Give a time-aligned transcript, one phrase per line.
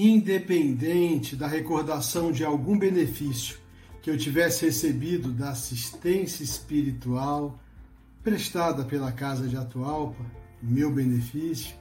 [0.00, 3.58] independente da recordação de algum benefício
[4.00, 7.58] que eu tivesse recebido da assistência espiritual
[8.22, 10.24] prestada pela Casa de Atualpa,
[10.62, 11.74] meu benefício,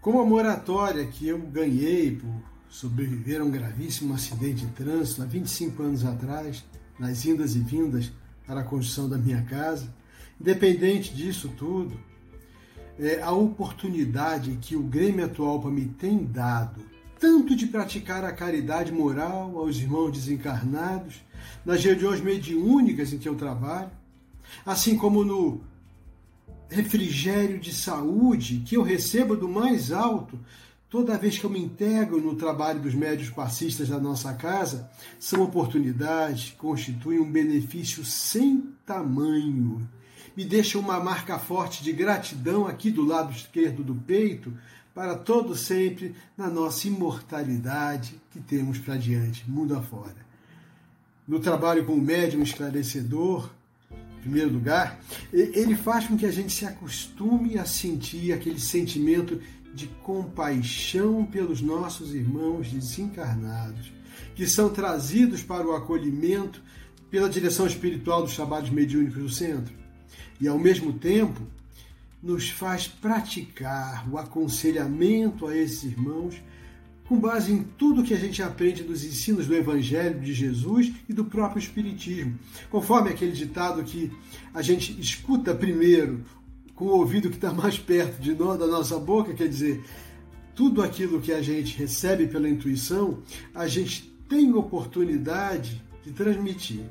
[0.00, 5.24] como a moratória que eu ganhei por sobreviver a um gravíssimo acidente de trânsito há
[5.24, 6.64] 25 anos atrás,
[6.98, 8.10] nas indas e vindas
[8.44, 9.94] para a construção da minha casa,
[10.40, 12.00] independente disso tudo,
[12.98, 18.92] é, a oportunidade que o Grêmio Atualpa me tem dado tanto de praticar a caridade
[18.92, 21.16] moral aos irmãos desencarnados,
[21.64, 23.90] nas reuniões mediúnicas em que eu trabalho,
[24.64, 25.60] assim como no
[26.68, 30.38] refrigério de saúde que eu recebo do mais alto
[30.90, 35.42] toda vez que eu me integro no trabalho dos médios passistas da nossa casa, são
[35.42, 39.86] oportunidades que constituem um benefício sem tamanho.
[40.34, 44.52] Me deixam uma marca forte de gratidão aqui do lado esquerdo do peito,
[44.98, 50.26] para todo sempre na nossa imortalidade que temos para diante, mundo afora.
[51.24, 53.48] No trabalho com o médium esclarecedor,
[53.92, 54.98] em primeiro lugar,
[55.32, 59.40] ele faz com que a gente se acostume a sentir aquele sentimento
[59.72, 63.92] de compaixão pelos nossos irmãos desencarnados,
[64.34, 66.60] que são trazidos para o acolhimento
[67.08, 69.72] pela direção espiritual dos trabalhos mediúnicos do centro.
[70.40, 71.40] E, ao mesmo tempo,
[72.22, 76.42] nos faz praticar o aconselhamento a esses irmãos
[77.08, 81.14] com base em tudo que a gente aprende dos ensinos do Evangelho de Jesus e
[81.14, 82.38] do próprio Espiritismo.
[82.70, 84.12] Conforme aquele ditado que
[84.52, 86.22] a gente escuta primeiro
[86.74, 89.82] com o ouvido que está mais perto de nós, da nossa boca, quer dizer,
[90.54, 93.22] tudo aquilo que a gente recebe pela intuição,
[93.54, 96.82] a gente tem oportunidade de transmitir.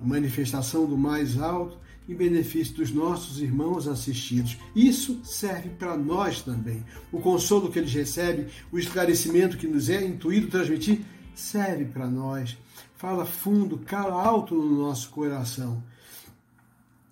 [0.00, 4.56] A manifestação do mais alto em benefício dos nossos irmãos assistidos.
[4.74, 6.84] Isso serve para nós também.
[7.10, 11.00] O consolo que eles recebem, o esclarecimento que nos é intuído transmitir,
[11.34, 12.56] serve para nós.
[12.96, 15.82] Fala fundo, cala alto no nosso coração.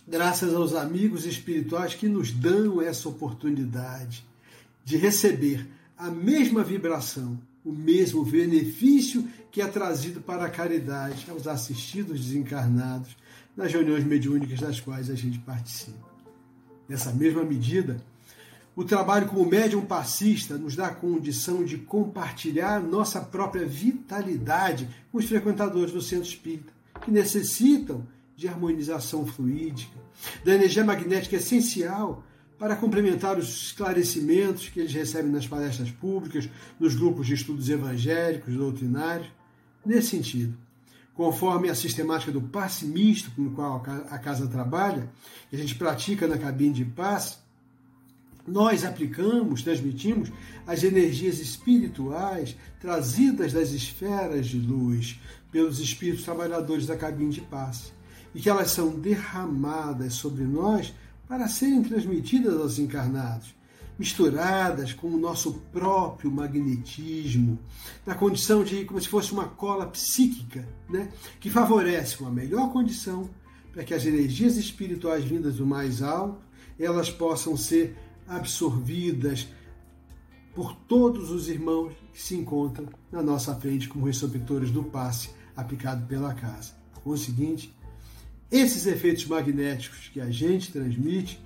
[0.06, 4.24] Graças aos amigos espirituais que nos dão essa oportunidade
[4.84, 5.66] de receber
[5.96, 13.16] a mesma vibração, o mesmo benefício que é trazido para a caridade aos assistidos desencarnados
[13.56, 16.12] nas reuniões mediúnicas das quais a gente participa.
[16.88, 18.02] Nessa mesma medida,
[18.76, 25.18] o trabalho como médium passista nos dá a condição de compartilhar nossa própria vitalidade com
[25.18, 28.06] os frequentadores do centro espírita, que necessitam
[28.36, 29.96] de harmonização fluídica,
[30.44, 32.24] da energia magnética essencial
[32.58, 36.48] para complementar os esclarecimentos que eles recebem nas palestras públicas,
[36.78, 39.28] nos grupos de estudos evangélicos, doutrinários.
[39.84, 40.56] Nesse sentido,
[41.14, 45.08] conforme a sistemática do passe misto com o qual a casa trabalha,
[45.48, 47.38] que a gente pratica na cabine de paz,
[48.46, 50.30] nós aplicamos, transmitimos
[50.66, 55.18] as energias espirituais trazidas das esferas de luz
[55.50, 57.92] pelos espíritos trabalhadores da cabine de paz,
[58.34, 60.92] e que elas são derramadas sobre nós
[61.28, 63.54] para serem transmitidas aos encarnados
[63.98, 67.58] misturadas com o nosso próprio magnetismo,
[68.04, 71.08] na condição de como se fosse uma cola psíquica, né,
[71.40, 73.28] que favorece uma melhor condição
[73.72, 76.42] para que as energias espirituais vindas do mais alto
[76.78, 77.96] elas possam ser
[78.26, 79.46] absorvidas
[80.54, 86.06] por todos os irmãos que se encontram na nossa frente como receptores do passe aplicado
[86.06, 86.72] pela casa.
[86.94, 87.74] Por conseguinte,
[88.50, 91.40] esses efeitos magnéticos que a gente transmite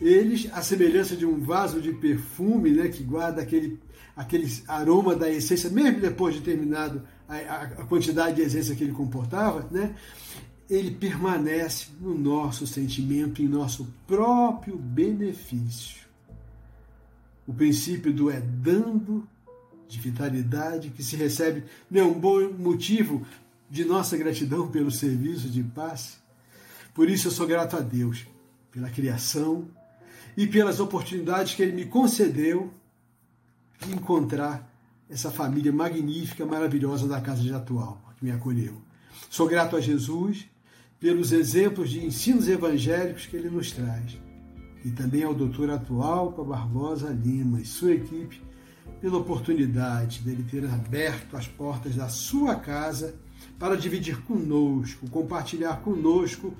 [0.00, 3.80] eles, a semelhança de um vaso de perfume, né, que guarda aquele,
[4.16, 8.92] aquele aroma da essência, mesmo depois de terminado a, a quantidade de essência que ele
[8.92, 9.94] comportava, né,
[10.68, 16.04] ele permanece no nosso sentimento, em nosso próprio benefício.
[17.46, 19.28] O princípio do é dando
[19.86, 23.26] de vitalidade que se recebe é um bom motivo
[23.70, 26.18] de nossa gratidão pelo serviço de paz.
[26.94, 28.26] Por isso eu sou grato a Deus
[28.70, 29.68] pela criação,
[30.36, 32.72] e pelas oportunidades que Ele me concedeu
[33.80, 34.72] de encontrar
[35.08, 38.80] essa família magnífica, maravilhosa da Casa de Atual, que me acolheu.
[39.28, 40.46] Sou grato a Jesus
[40.98, 44.18] pelos exemplos de ensinos evangélicos que ele nos traz.
[44.84, 48.40] E também ao doutor Atualpa Barbosa Lima e sua equipe
[49.00, 53.14] pela oportunidade dele ter aberto as portas da sua casa
[53.58, 56.54] para dividir conosco, compartilhar conosco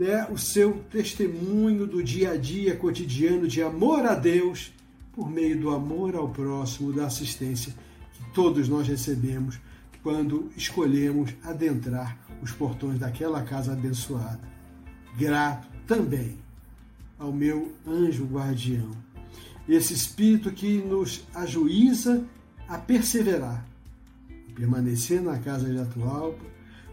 [0.00, 4.72] né, o seu testemunho do dia a dia cotidiano de amor a Deus
[5.12, 7.74] por meio do amor ao próximo, da assistência
[8.14, 9.60] que todos nós recebemos
[10.02, 14.40] quando escolhemos adentrar os portões daquela casa abençoada.
[15.18, 16.38] Grato também
[17.18, 18.92] ao meu anjo guardião,
[19.68, 22.24] esse espírito que nos ajuiza
[22.66, 23.66] a perseverar,
[24.54, 26.49] permanecer na casa de Atualpa,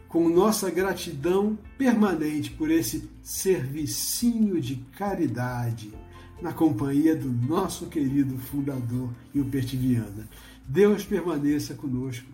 [0.08, 5.94] com nossa gratidão permanente por esse servicinho de caridade
[6.42, 9.10] na companhia do nosso querido fundador
[9.40, 10.28] o Pertiviana.
[10.68, 12.28] Deus permaneça conosco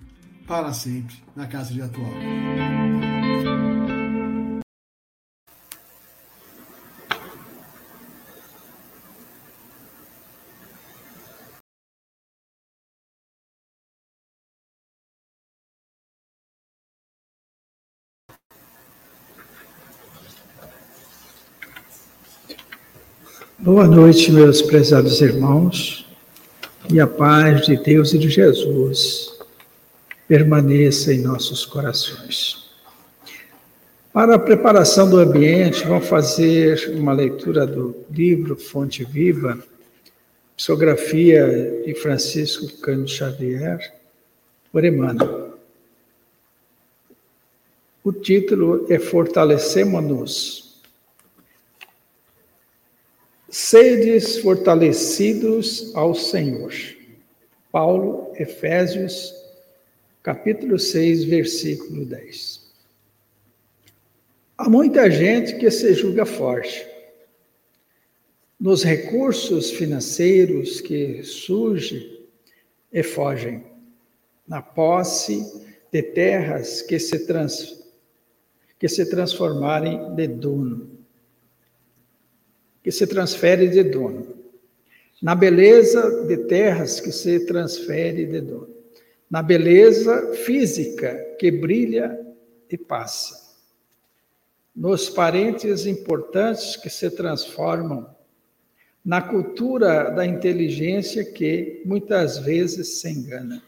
[0.48, 3.23] para sempre na casa de Atualpa.
[23.64, 26.06] Boa noite, meus prezados irmãos,
[26.92, 29.40] e a paz de Deus e de Jesus
[30.28, 32.70] permaneça em nossos corações.
[34.12, 39.58] Para a preparação do ambiente, vamos fazer uma leitura do livro Fonte Viva,
[40.58, 43.94] psicografia de Francisco Cândido Xavier,
[44.74, 45.58] por Emmanuel.
[48.04, 50.73] O título é Fortalecemos-nos
[53.56, 56.74] Sedes fortalecidos ao Senhor.
[57.72, 59.32] Paulo, Efésios,
[60.24, 62.74] capítulo 6, versículo 10.
[64.58, 66.84] Há muita gente que se julga forte.
[68.60, 72.26] Nos recursos financeiros que surgem
[72.92, 73.64] e fogem,
[74.48, 75.62] na posse
[75.92, 77.84] de terras que se, trans,
[78.80, 80.93] que se transformarem de dono
[82.84, 84.28] que se transfere de dono,
[85.22, 88.68] na beleza de terras que se transfere de dono,
[89.32, 92.20] na beleza física que brilha
[92.70, 93.42] e passa,
[94.76, 98.14] nos parentes importantes que se transformam,
[99.04, 103.64] na cultura da inteligência que muitas vezes se engana,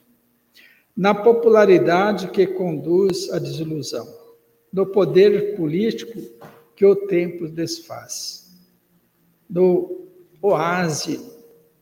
[0.95, 4.07] na popularidade que conduz à desilusão,
[4.71, 6.21] no poder político
[6.75, 8.44] que o tempo desfaz
[9.49, 10.07] do
[10.41, 11.19] oásis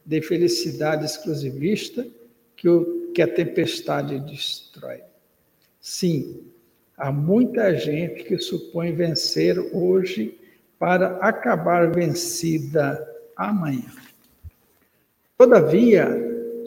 [0.06, 2.06] de felicidade exclusivista
[2.56, 5.02] que, o, que a tempestade destrói.
[5.80, 6.46] Sim,
[6.98, 10.40] há muita gente que supõe vencer hoje
[10.80, 13.06] para acabar vencida
[13.36, 13.92] amanhã.
[15.38, 16.08] Todavia,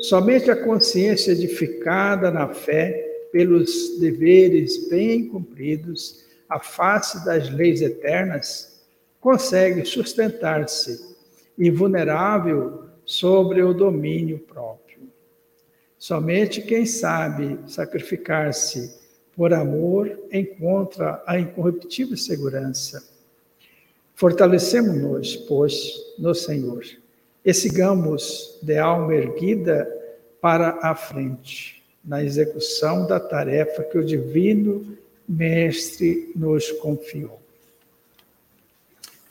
[0.00, 8.75] somente a consciência edificada na fé pelos deveres bem cumpridos, a face das leis eternas,
[9.26, 11.04] consegue sustentar-se
[11.58, 15.00] invulnerável sobre o domínio próprio.
[15.98, 18.96] Somente quem sabe sacrificar-se
[19.34, 23.02] por amor encontra a incorruptível segurança.
[24.14, 26.84] Fortalecemos-nos, pois, no Senhor,
[27.44, 29.92] e sigamos de alma erguida
[30.40, 34.96] para a frente, na execução da tarefa que o Divino
[35.28, 37.44] Mestre nos confiou.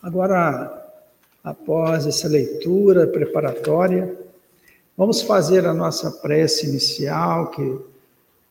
[0.06, 0.86] Agora,
[1.44, 4.16] após essa leitura preparatória,
[4.96, 7.75] vamos fazer a nossa prece inicial, que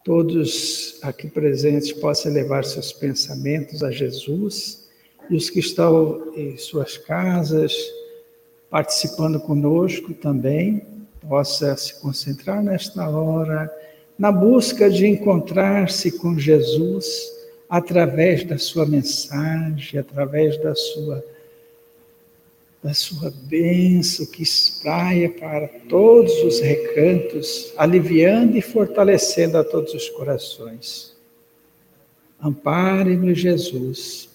[0.02, 4.88] todos aqui presentes possam levar seus pensamentos a Jesus
[5.30, 7.72] e os que estão em suas casas,
[8.69, 10.84] participando conosco também,
[11.20, 13.72] possa se concentrar nesta hora
[14.19, 17.32] na busca de encontrar-se com Jesus
[17.70, 21.24] através da sua mensagem, através da sua
[22.84, 30.10] da sua bênção que espraia para todos os recantos, aliviando e fortalecendo a todos os
[30.10, 31.17] corações.
[32.38, 34.29] Ampare-nos, Jesus,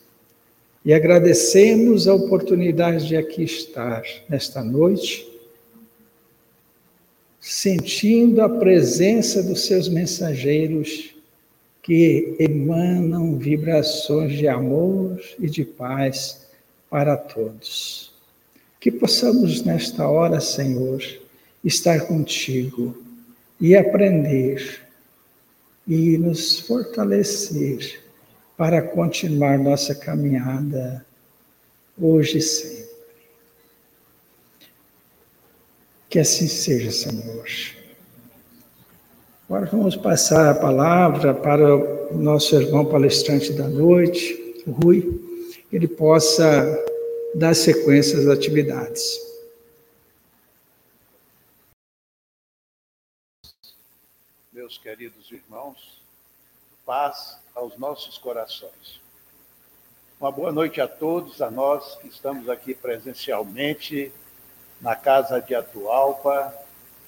[0.83, 5.29] e agradecemos a oportunidade de aqui estar nesta noite,
[7.39, 11.13] sentindo a presença dos seus mensageiros
[11.83, 16.47] que emanam vibrações de amor e de paz
[16.89, 18.08] para todos.
[18.79, 21.03] Que possamos nesta hora, Senhor,
[21.63, 22.95] estar contigo
[23.59, 24.81] e aprender
[25.85, 28.01] e nos fortalecer
[28.55, 31.05] para continuar nossa caminhada
[31.99, 32.89] hoje e sempre.
[36.09, 37.45] Que assim seja, Senhor.
[39.45, 45.19] Agora vamos passar a palavra para o nosso irmão palestrante da noite, Rui,
[45.69, 46.88] que ele possa
[47.35, 49.19] das sequências atividades.
[54.51, 56.01] Meus queridos irmãos,
[56.85, 58.99] paz aos nossos corações.
[60.19, 64.11] Uma boa noite a todos, a nós que estamos aqui presencialmente
[64.81, 66.53] na Casa de Atualpa,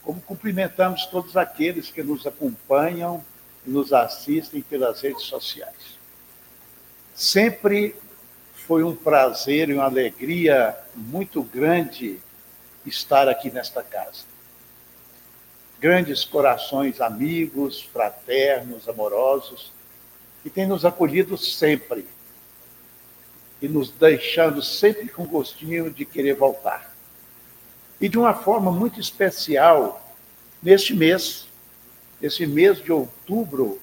[0.01, 3.23] como cumprimentamos todos aqueles que nos acompanham
[3.65, 5.99] e nos assistem pelas redes sociais.
[7.13, 7.95] Sempre
[8.71, 12.21] foi um prazer e uma alegria muito grande
[12.85, 14.23] estar aqui nesta casa.
[15.77, 19.73] Grandes corações amigos, fraternos, amorosos,
[20.41, 22.07] que têm nos acolhido sempre
[23.61, 26.95] e nos deixando sempre com gostinho de querer voltar.
[27.99, 30.01] E de uma forma muito especial,
[30.63, 31.45] neste mês,
[32.21, 33.81] esse mês de outubro,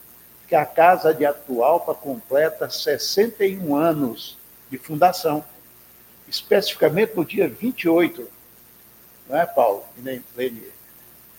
[0.48, 4.37] que a Casa de Atualpa completa 61 anos
[4.70, 5.44] de fundação,
[6.26, 8.28] especificamente no dia 28,
[9.28, 9.84] não é, Paulo?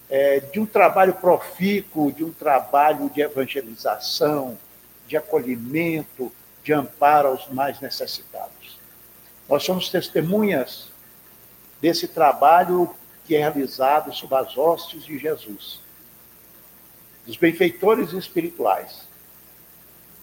[0.09, 4.57] É, de um trabalho profícuo, de um trabalho de evangelização,
[5.07, 6.31] de acolhimento,
[6.63, 8.79] de amparo aos mais necessitados.
[9.47, 10.89] Nós somos testemunhas
[11.81, 12.93] desse trabalho
[13.25, 15.79] que é realizado sob as hostes de Jesus,
[17.25, 19.07] dos benfeitores espirituais.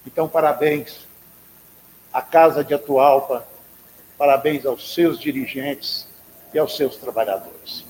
[0.05, 1.06] Então, parabéns
[2.17, 3.47] à Casa de Atualpa,
[4.17, 6.09] parabéns aos seus dirigentes
[6.55, 7.85] e aos seus trabalhadores.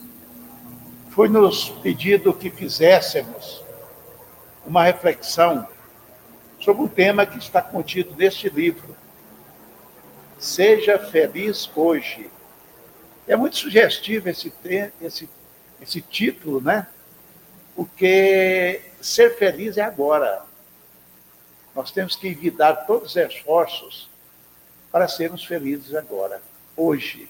[1.11, 3.63] Foi-nos pedido que fizéssemos
[4.67, 5.65] uma reflexão
[6.59, 8.97] sobre um tema que está contido neste livro.
[10.41, 12.29] Seja feliz hoje.
[13.29, 14.53] É muito sugestivo esse,
[15.01, 15.31] esse,
[15.81, 16.89] esse título, né?
[17.77, 20.43] Porque ser feliz é agora.
[21.73, 24.16] Nós temos que evitar todos os esforços
[24.97, 26.41] para sermos felizes agora,
[26.75, 27.29] hoje.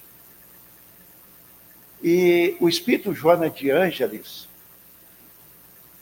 [2.01, 4.47] E o Espírito Joana de Ângeles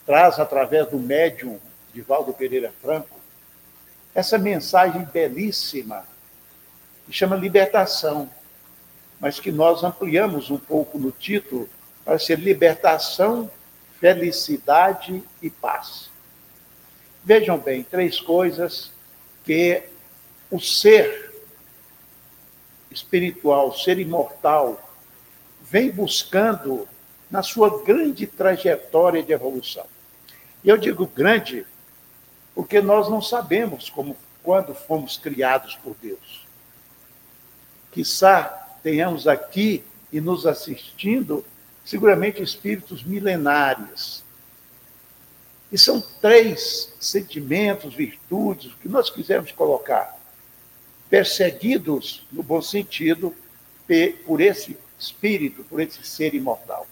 [0.06, 1.58] traz, através do médium
[1.92, 3.18] Divaldo Pereira Franco,
[4.14, 6.04] essa mensagem belíssima
[7.04, 8.30] que chama libertação
[9.18, 11.68] mas que nós ampliamos um pouco no título
[12.04, 13.50] para ser libertação,
[13.98, 16.10] felicidade e paz.
[17.24, 18.92] Vejam bem, três coisas
[19.44, 19.82] que
[20.48, 21.25] o ser
[22.96, 24.82] espiritual, o ser imortal,
[25.62, 26.88] vem buscando
[27.30, 29.86] na sua grande trajetória de evolução.
[30.62, 31.66] E eu digo grande
[32.54, 36.46] porque nós não sabemos como quando fomos criados por Deus.
[37.92, 38.44] Quizá
[38.82, 41.44] tenhamos aqui e nos assistindo,
[41.84, 44.24] seguramente espíritos milenares.
[45.70, 50.15] E são três sentimentos, virtudes, que nós quisermos colocar.
[51.16, 53.34] Perseguidos, no bom sentido,
[54.26, 56.86] por esse espírito, por esse ser imortal.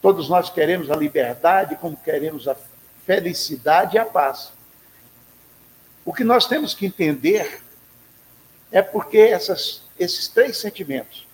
[0.00, 2.56] Todos nós queremos a liberdade, como queremos a
[3.04, 4.50] felicidade e a paz.
[6.06, 7.60] O que nós temos que entender
[8.72, 11.26] é porque essas esses três sentimentos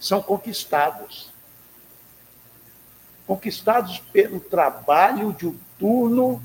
[0.00, 1.30] são conquistados.
[3.24, 6.42] Conquistados pelo trabalho diuturno,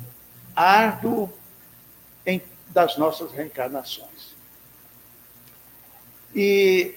[0.56, 1.34] árduo
[2.24, 4.33] em, das nossas reencarnações.
[6.36, 6.96] E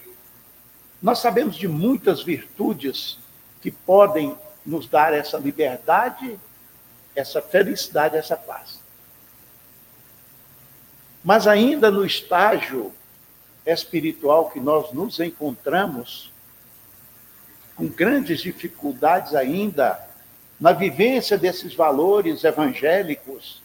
[1.01, 3.19] nós sabemos de muitas virtudes
[3.61, 6.39] que podem nos dar essa liberdade,
[7.15, 8.79] essa felicidade, essa paz.
[11.23, 12.93] Mas ainda no estágio
[13.65, 16.31] espiritual que nós nos encontramos,
[17.75, 20.03] com grandes dificuldades ainda
[20.59, 23.61] na vivência desses valores evangélicos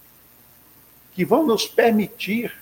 [1.15, 2.55] que vão nos permitir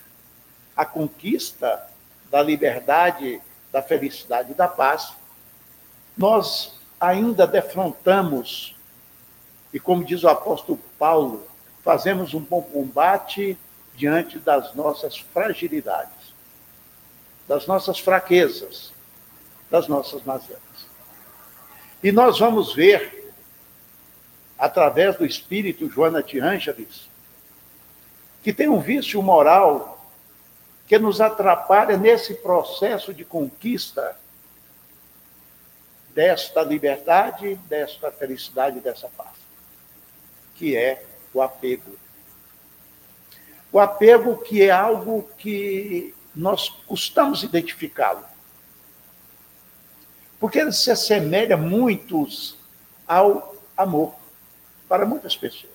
[0.77, 1.90] a conquista
[2.31, 3.41] da liberdade,
[3.73, 5.13] da felicidade e da paz,
[6.17, 8.77] nós ainda defrontamos,
[9.73, 11.47] e como diz o apóstolo Paulo,
[11.83, 13.59] fazemos um bom combate
[13.95, 16.21] diante das nossas fragilidades
[17.51, 18.93] das nossas fraquezas,
[19.69, 20.63] das nossas mazelas.
[22.01, 23.35] E nós vamos ver,
[24.57, 27.11] através do espírito Joana de Ângeles,
[28.41, 29.90] que tem um vício moral
[30.91, 34.19] que nos atrapalha nesse processo de conquista
[36.13, 39.37] desta liberdade, desta felicidade, dessa paz,
[40.57, 41.97] que é o apego.
[43.71, 48.25] O apego que é algo que nós custamos identificá-lo.
[50.41, 52.27] Porque ele se assemelha muito
[53.07, 54.13] ao amor
[54.89, 55.71] para muitas pessoas.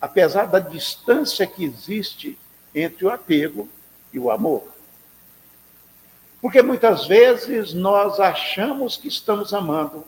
[0.00, 2.36] Apesar da distância que existe
[2.74, 3.68] entre o apego
[4.12, 4.64] e o amor.
[6.40, 10.04] Porque muitas vezes nós achamos que estamos amando,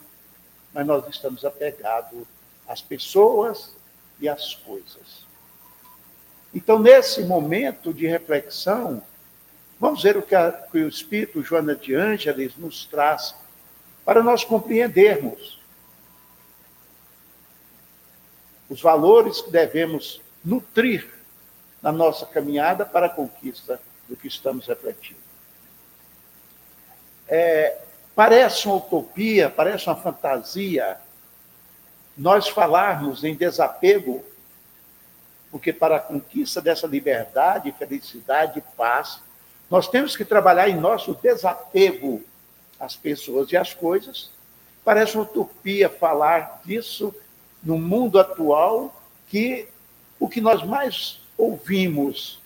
[0.73, 2.25] mas nós estamos apegados
[2.67, 3.73] às pessoas
[4.19, 5.25] e às coisas.
[6.53, 9.01] Então, nesse momento de reflexão,
[9.79, 13.35] Vamos ver o que, a, que o Espírito Joana de Ângeles nos traz
[14.05, 15.59] para nós compreendermos
[18.69, 21.07] os valores que devemos nutrir
[21.81, 25.19] na nossa caminhada para a conquista do que estamos refletindo.
[27.27, 27.79] É,
[28.15, 30.99] parece uma utopia, parece uma fantasia
[32.17, 34.23] nós falarmos em desapego,
[35.51, 39.19] porque para a conquista dessa liberdade, felicidade e paz,
[39.69, 42.23] nós temos que trabalhar em nosso desapego
[42.79, 44.29] às pessoas e às coisas.
[44.83, 47.13] Parece uma utopia falar disso
[47.63, 49.67] no mundo atual, que
[50.19, 52.41] o que nós mais ouvimos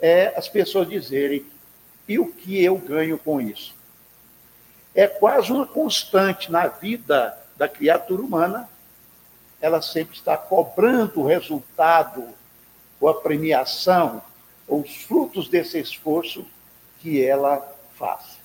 [0.00, 1.44] é as pessoas dizerem:
[2.06, 3.74] e o que eu ganho com isso?
[4.94, 8.68] É quase uma constante na vida da criatura humana,
[9.60, 12.28] ela sempre está cobrando o resultado,
[13.00, 14.22] ou a premiação,
[14.68, 16.46] ou os frutos desse esforço
[17.00, 18.38] que ela faz.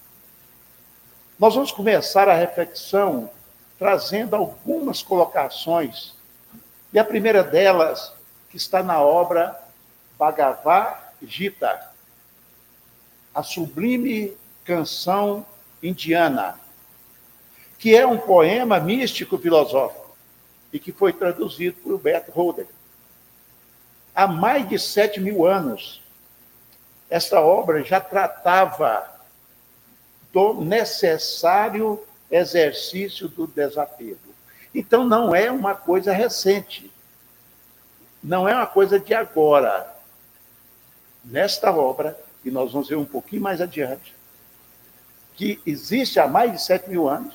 [1.37, 3.29] Nós vamos começar a reflexão
[3.77, 6.13] trazendo algumas colocações,
[6.91, 8.11] e a primeira delas,
[8.49, 9.57] que está na obra
[10.17, 11.91] Bhagavad Gita,
[13.33, 15.45] a sublime canção
[15.81, 16.59] indiana,
[17.77, 20.15] que é um poema místico filosófico
[20.71, 22.67] e que foi traduzido por Bert Holder.
[24.13, 26.01] Há mais de sete mil anos,
[27.09, 29.09] esta obra já tratava
[30.31, 34.19] do necessário exercício do desapego.
[34.75, 36.91] Então, não é uma coisa recente,
[38.21, 39.98] não é uma coisa de agora
[41.29, 44.15] nesta obra, e nós vamos ver um pouquinho mais adiante,
[45.35, 47.33] que existe há mais de sete mil anos,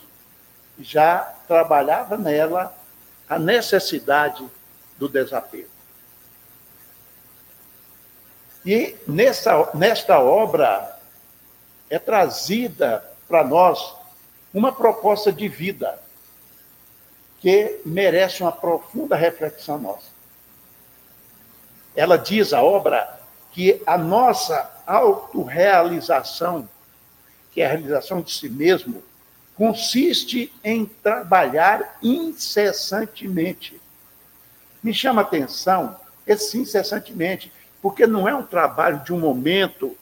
[0.79, 2.77] já trabalhava nela
[3.29, 4.47] a necessidade
[4.99, 5.69] do desapego.
[8.67, 10.99] E nessa, nesta obra
[11.89, 13.95] é trazida para nós
[14.53, 15.99] uma proposta de vida
[17.41, 20.15] que merece uma profunda reflexão nossa.
[21.95, 23.21] Ela diz a obra
[23.55, 26.69] que a nossa autorrealização,
[27.53, 29.01] que é a realização de si mesmo,
[29.55, 33.81] consiste em trabalhar incessantemente.
[34.83, 39.97] Me chama a atenção esse incessantemente, porque não é um trabalho de um momento,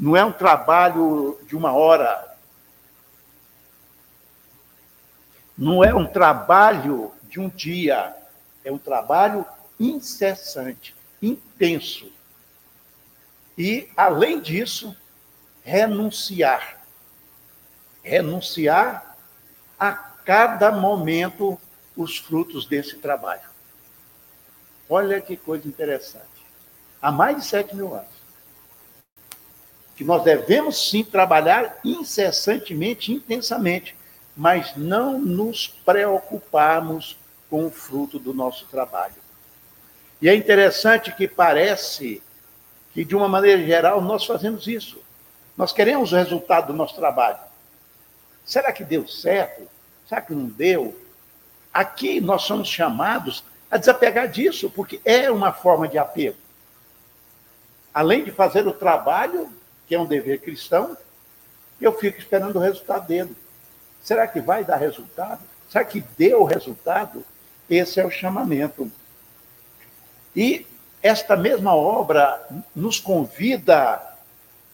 [0.00, 2.34] não é um trabalho de uma hora,
[5.58, 8.16] não é um trabalho de um dia,
[8.64, 9.44] é um trabalho
[9.78, 12.13] incessante, intenso.
[13.56, 14.96] E, além disso,
[15.62, 16.84] renunciar.
[18.02, 19.16] Renunciar
[19.78, 21.58] a cada momento
[21.96, 23.48] os frutos desse trabalho.
[24.88, 26.24] Olha que coisa interessante.
[27.00, 28.14] Há mais de sete mil anos.
[29.96, 33.96] Que nós devemos sim trabalhar incessantemente, intensamente,
[34.36, 37.16] mas não nos preocuparmos
[37.48, 39.14] com o fruto do nosso trabalho.
[40.20, 42.22] E é interessante que parece
[42.94, 44.98] que, de uma maneira geral, nós fazemos isso.
[45.56, 47.38] Nós queremos o resultado do nosso trabalho.
[48.44, 49.68] Será que deu certo?
[50.08, 50.96] Será que não deu?
[51.72, 56.36] Aqui nós somos chamados a desapegar disso, porque é uma forma de apego.
[57.92, 59.50] Além de fazer o trabalho,
[59.88, 60.96] que é um dever cristão,
[61.80, 63.36] eu fico esperando o resultado dele.
[64.00, 65.40] Será que vai dar resultado?
[65.68, 67.24] Será que deu resultado?
[67.68, 68.90] Esse é o chamamento.
[70.36, 70.64] E
[71.04, 74.00] esta mesma obra nos convida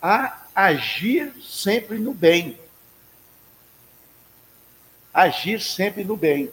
[0.01, 2.57] a agir sempre no bem.
[5.13, 6.49] Agir sempre no bem.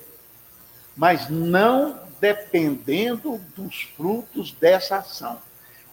[0.95, 5.39] Mas não dependendo dos frutos dessa ação.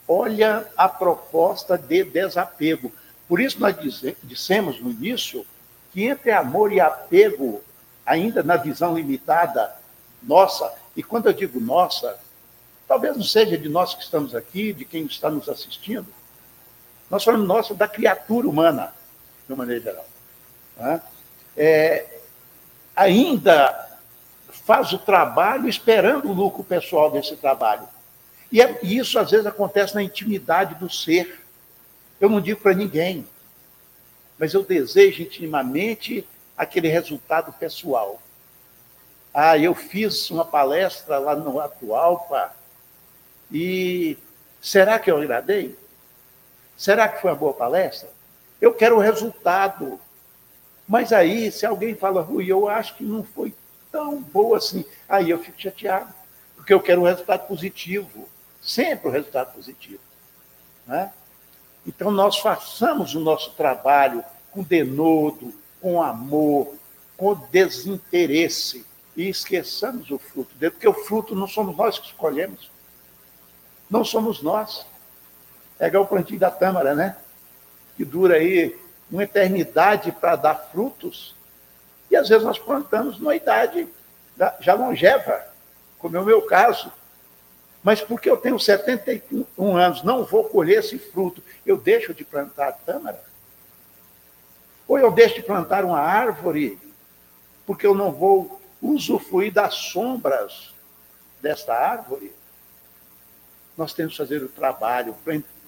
[0.08, 2.90] Olha a proposta de desapego.
[3.28, 3.76] Por isso nós
[4.22, 5.44] dissemos no início
[5.92, 7.62] que entre amor e apego,
[8.06, 9.76] ainda na visão limitada
[10.22, 12.18] nossa, e quando eu digo nossa,
[12.86, 16.06] Talvez não seja de nós que estamos aqui, de quem está nos assistindo.
[17.10, 18.94] Nós falamos nossa da criatura humana,
[19.46, 20.06] de uma maneira geral.
[20.76, 21.02] Né?
[21.56, 22.18] É,
[22.94, 23.98] ainda
[24.48, 27.88] faz o trabalho esperando o lucro pessoal desse trabalho.
[28.50, 31.44] E, é, e isso às vezes acontece na intimidade do ser.
[32.20, 33.26] Eu não digo para ninguém,
[34.38, 38.20] mas eu desejo intimamente aquele resultado pessoal.
[39.32, 42.54] Ah, eu fiz uma palestra lá no Atualpa,
[43.54, 44.18] e
[44.60, 45.78] será que eu agradei?
[46.76, 48.10] Será que foi uma boa palestra?
[48.60, 50.00] Eu quero o resultado.
[50.88, 53.54] Mas aí, se alguém fala, Rui, eu acho que não foi
[53.92, 56.12] tão boa assim, aí eu fico chateado,
[56.56, 58.28] porque eu quero um resultado positivo,
[58.60, 60.00] sempre o um resultado positivo.
[60.84, 61.12] Né?
[61.86, 66.74] Então, nós façamos o nosso trabalho com denodo, com amor,
[67.16, 68.84] com desinteresse.
[69.16, 72.73] e esqueçamos o fruto dele, porque o fruto não somos nós que escolhemos.
[73.90, 74.86] Não somos nós.
[75.78, 77.16] É igual o plantio da tâmara, né?
[77.96, 78.78] Que dura aí
[79.10, 81.34] uma eternidade para dar frutos.
[82.10, 83.88] E às vezes nós plantamos numa idade
[84.60, 85.46] já longeva,
[85.98, 86.92] como é o meu caso.
[87.82, 92.72] Mas porque eu tenho 71 anos, não vou colher esse fruto, eu deixo de plantar
[92.84, 93.22] tâmara?
[94.88, 96.78] Ou eu deixo de plantar uma árvore,
[97.66, 100.74] porque eu não vou usufruir das sombras
[101.40, 102.32] desta árvore?
[103.76, 105.16] Nós temos que fazer o trabalho,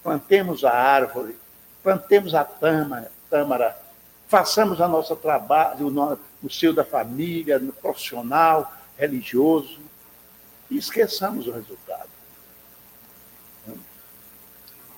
[0.03, 1.37] plantemos a árvore,
[1.83, 3.77] plantemos a tâmara,
[4.29, 5.87] façamos a nosso trabalho,
[6.42, 9.79] o seu da família, no profissional, religioso,
[10.71, 12.09] e esqueçamos o resultado.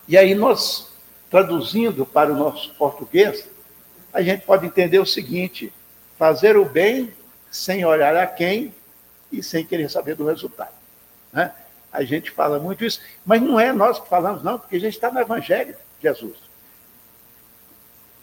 [0.06, 0.90] E aí nós,
[1.30, 3.46] traduzindo para o nosso português,
[4.12, 5.72] a gente pode entender o seguinte:
[6.18, 7.12] fazer o bem
[7.50, 8.74] sem olhar a quem
[9.30, 10.72] e sem querer saber do resultado.
[11.32, 11.54] Né?
[11.92, 14.94] A gente fala muito isso, mas não é nós que falamos, não, porque a gente
[14.94, 16.36] está no Evangelho de Jesus.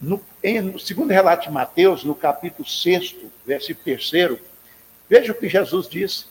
[0.00, 4.40] No, em, segundo relato de Mateus, no capítulo 6, versículo 3,
[5.08, 6.26] veja o que Jesus disse.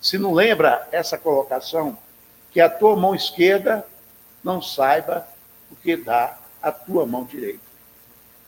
[0.00, 1.98] Se não lembra essa colocação,
[2.52, 3.86] que a tua mão esquerda
[4.42, 5.26] não saiba
[5.70, 7.60] o que dá a tua mão direita.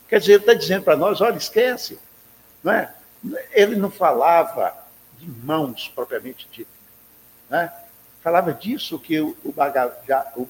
[0.08, 1.98] Quer dizer, ele está dizendo para nós, olha, esquece.
[2.62, 2.94] Não é?
[3.52, 4.74] Ele não falava
[5.18, 6.77] de mãos propriamente dito.
[7.48, 7.72] Né?
[8.22, 9.96] Falava disso que o, o, Bhagavad,
[10.36, 10.46] o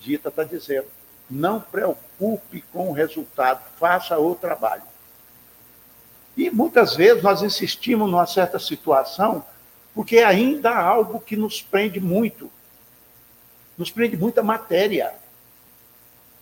[0.00, 0.86] Gita está dizendo.
[1.30, 4.82] Não preocupe com o resultado, faça o trabalho.
[6.36, 9.44] E muitas vezes nós insistimos numa certa situação
[9.94, 12.50] porque ainda há algo que nos prende muito.
[13.78, 15.14] Nos prende muita matéria.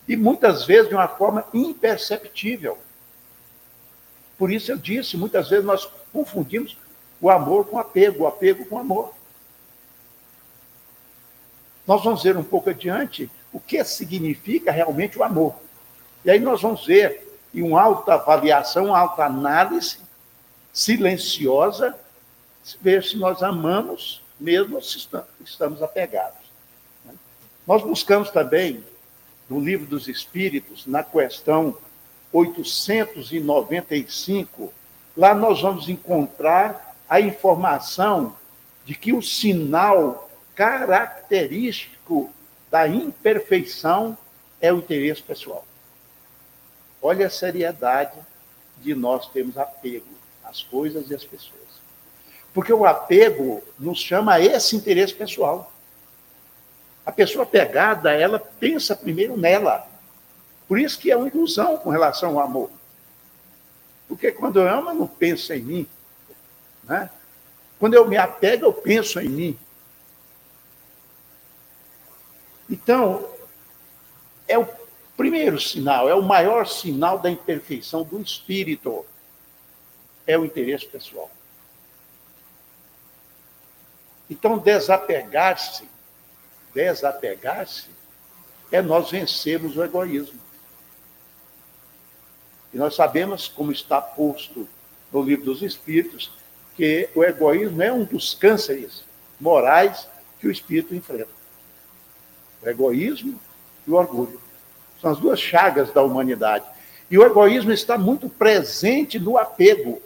[0.07, 2.77] E muitas vezes de uma forma imperceptível.
[4.37, 6.75] Por isso eu disse, muitas vezes nós confundimos
[7.21, 9.13] o amor com apego, o apego com amor.
[11.85, 15.55] Nós vamos ver um pouco adiante o que significa realmente o amor.
[16.23, 19.97] E aí nós vamos ver em uma alta avaliação, uma alta análise
[20.71, 21.93] silenciosa,
[22.81, 25.05] ver se nós amamos mesmo se
[25.43, 26.41] estamos apegados.
[27.65, 28.83] Nós buscamos também,
[29.49, 31.77] no Livro dos Espíritos, na questão
[32.31, 34.73] 895,
[35.15, 38.35] lá nós vamos encontrar a informação
[38.85, 42.31] de que o sinal característico
[42.69, 44.17] da imperfeição
[44.61, 45.65] é o interesse pessoal.
[47.01, 48.17] Olha a seriedade
[48.77, 50.07] de nós termos apego
[50.43, 51.61] às coisas e às pessoas.
[52.53, 55.71] Porque o apego nos chama a esse interesse pessoal.
[57.05, 59.87] A pessoa pegada, ela pensa primeiro nela.
[60.67, 62.69] Por isso que é uma ilusão com relação ao amor.
[64.07, 65.87] Porque quando eu amo, eu não penso em mim.
[66.83, 67.09] Né?
[67.79, 69.59] Quando eu me apego, eu penso em mim.
[72.69, 73.27] Então,
[74.47, 74.67] é o
[75.17, 79.05] primeiro sinal, é o maior sinal da imperfeição do espírito.
[80.25, 81.29] É o interesse pessoal.
[84.29, 85.87] Então, desapegar-se,
[86.73, 87.89] desapegar-se,
[88.71, 90.39] é nós vencermos o egoísmo.
[92.73, 94.67] E nós sabemos, como está posto
[95.11, 96.31] no livro dos Espíritos,
[96.75, 99.03] que o egoísmo é um dos cânceres
[99.39, 100.07] morais
[100.39, 101.42] que o espírito enfrenta
[102.63, 103.39] o egoísmo
[103.85, 104.39] e o orgulho.
[105.01, 106.65] São as duas chagas da humanidade.
[107.09, 110.01] E o egoísmo está muito presente no apego.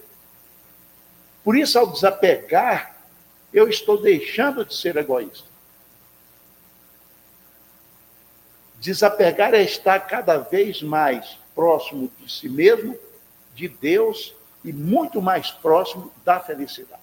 [1.44, 2.98] Por isso, ao desapegar,
[3.54, 5.48] eu estou deixando de ser egoísta.
[8.80, 12.98] Desapegar é estar cada vez mais próximo de si mesmo,
[13.56, 17.02] de Deus e muito mais próximo da felicidade.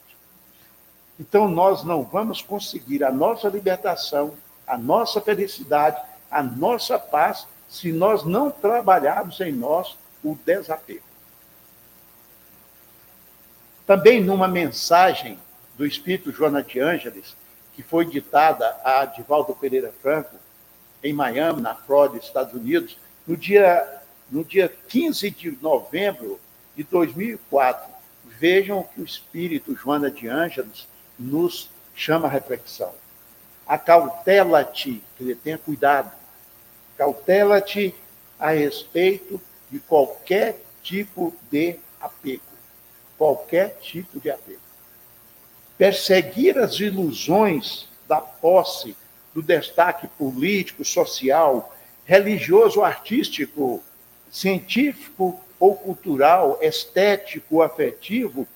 [1.19, 4.35] Então, nós não vamos conseguir a nossa libertação
[4.67, 6.01] a nossa felicidade,
[6.31, 11.03] a nossa paz, se nós não trabalharmos em nós o desapego.
[13.87, 15.39] Também numa mensagem
[15.77, 17.37] do Espírito Joana de Ângeles,
[17.75, 20.37] que foi ditada a Adivaldo Pereira Franco,
[21.03, 22.97] em Miami, na Flórida, Estados Unidos,
[23.27, 24.01] no dia,
[24.31, 26.41] no dia 15 de novembro
[26.75, 27.93] de 2004.
[28.25, 32.93] Vejam que o Espírito Joana de Ângeles nos chama a reflexão
[33.67, 35.03] acautela-te,
[35.43, 36.11] tenha cuidado,
[36.97, 37.95] cautela-te
[38.39, 42.43] a respeito de qualquer tipo de apego.
[43.17, 44.61] Qualquer tipo de apego.
[45.79, 48.97] Perseguir as ilusões da posse,
[49.33, 51.75] do destaque político, social,
[52.05, 53.83] religioso, artístico,
[54.31, 58.47] científico ou cultural, estético, afetivo,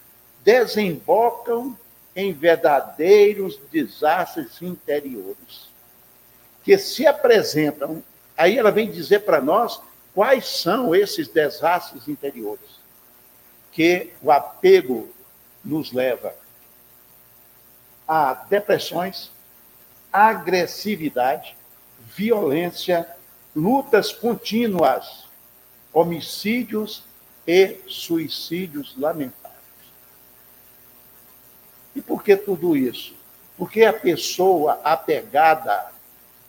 [0.45, 1.77] desembocam
[2.19, 5.69] em verdadeiros desastres interiores,
[6.65, 8.03] que se apresentam.
[8.37, 9.81] Aí ela vem dizer para nós
[10.13, 12.81] quais são esses desastres interiores
[13.71, 15.09] que o apego
[15.65, 16.35] nos leva
[18.09, 19.31] a depressões,
[20.13, 21.57] agressividade,
[22.17, 23.09] violência,
[23.55, 25.29] lutas contínuas,
[25.93, 27.05] homicídios
[27.47, 29.48] e suicídios lamentáveis.
[31.99, 33.13] E por que tudo isso?
[33.57, 35.91] Porque a pessoa apegada,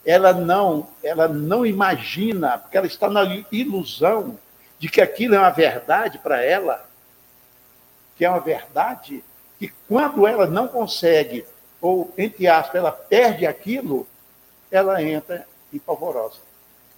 [0.05, 4.37] ela não, ela não imagina, porque ela está na ilusão
[4.77, 6.87] de que aquilo é uma verdade para ela,
[8.15, 9.23] que é uma verdade
[9.57, 11.43] que quando ela não consegue,
[11.81, 14.07] ou, entre aspas, ela perde aquilo,
[14.69, 16.37] ela entra em pavorosa.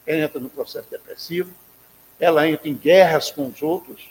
[0.05, 1.53] Ela entra no processo depressivo,
[2.19, 4.09] ela entra em guerras com os outros,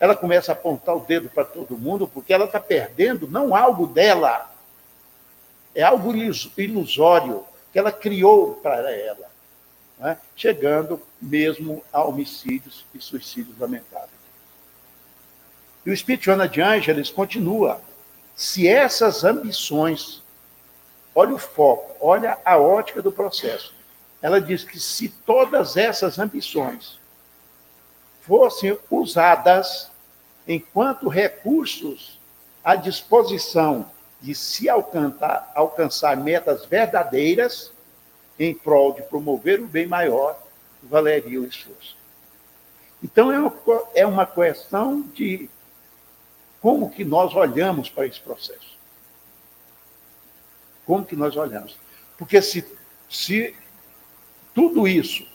[0.00, 3.86] ela começa a apontar o dedo para todo mundo, porque ela está perdendo não algo
[3.86, 4.50] dela,
[5.74, 6.12] é algo
[6.56, 9.30] ilusório que ela criou para ela,
[9.98, 10.18] né?
[10.36, 14.18] chegando mesmo a homicídios e suicídios lamentáveis.
[15.84, 17.80] E o Espírito Joana de Ângeles continua.
[18.36, 20.22] Se essas ambições,
[21.14, 23.74] olha o foco, olha a ótica do processo.
[24.20, 26.98] Ela diz que se todas essas ambições
[28.28, 29.90] fossem usadas
[30.46, 32.20] enquanto recursos
[32.62, 37.72] à disposição de se alcançar, alcançar metas verdadeiras
[38.38, 40.38] em prol de promover o bem maior,
[40.82, 41.96] valeria o esforço.
[43.02, 43.52] Então, é uma,
[43.94, 45.48] é uma questão de
[46.60, 48.76] como que nós olhamos para esse processo?
[50.84, 51.78] Como que nós olhamos?
[52.18, 52.66] Porque se,
[53.08, 53.54] se
[54.54, 55.26] tudo isso,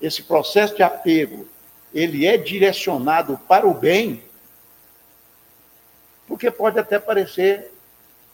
[0.00, 1.46] esse processo de apego,
[1.94, 4.22] ele é direcionado para o bem,
[6.26, 7.72] porque pode até parecer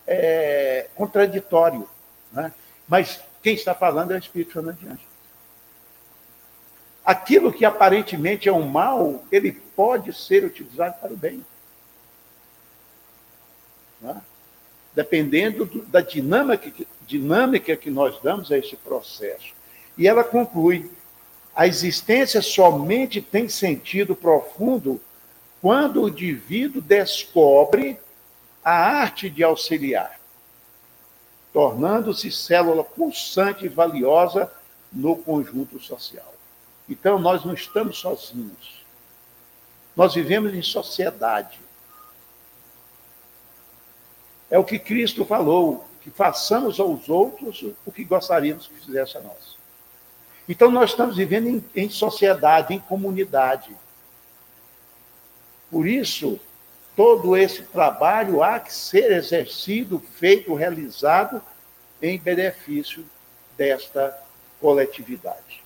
[0.07, 1.89] é, contraditório,
[2.33, 2.53] né?
[2.87, 4.99] mas quem está falando é o Espírito Santo.
[7.05, 11.45] Aquilo que aparentemente é um mal, ele pode ser utilizado para o bem.
[14.01, 14.21] Né?
[14.95, 16.71] Dependendo do, da dinâmica,
[17.07, 19.55] dinâmica que nós damos a esse processo.
[19.97, 20.91] E ela conclui:
[21.59, 25.01] a existência somente tem sentido profundo
[25.61, 27.99] quando o indivíduo descobre
[28.63, 30.21] a arte de auxiliar,
[31.53, 34.49] tornando-se célula pulsante e valiosa
[34.93, 36.33] no conjunto social.
[36.89, 38.85] Então, nós não estamos sozinhos.
[39.97, 41.59] Nós vivemos em sociedade.
[44.49, 49.21] É o que Cristo falou, que façamos aos outros o que gostaríamos que fizesse a
[49.21, 49.58] nós.
[50.49, 53.77] Então, nós estamos vivendo em, em sociedade, em comunidade.
[55.71, 56.41] Por isso,
[56.97, 61.43] todo esse trabalho há que ser exercido, feito, realizado
[62.01, 63.05] em benefício
[63.57, 64.19] desta
[64.61, 65.63] coletividade.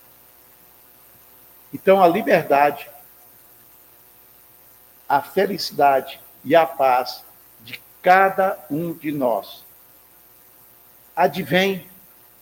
[1.72, 2.90] Então, a liberdade,
[5.08, 7.24] a felicidade e a paz
[7.60, 9.64] de cada um de nós
[11.14, 11.86] advém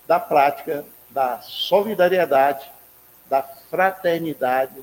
[0.06, 2.70] da prática da solidariedade,
[3.28, 4.82] da fraternidade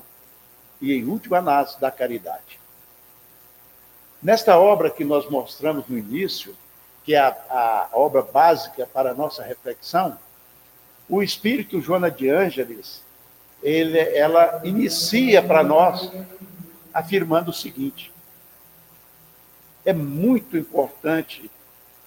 [0.80, 2.60] e, em última análise, da caridade.
[4.22, 6.56] Nesta obra que nós mostramos no início,
[7.04, 10.18] que é a, a obra básica para a nossa reflexão,
[11.08, 13.02] o espírito Joana de Ângeles
[13.62, 16.12] ele, ela inicia para nós
[16.92, 18.12] afirmando o seguinte:
[19.84, 21.50] é muito importante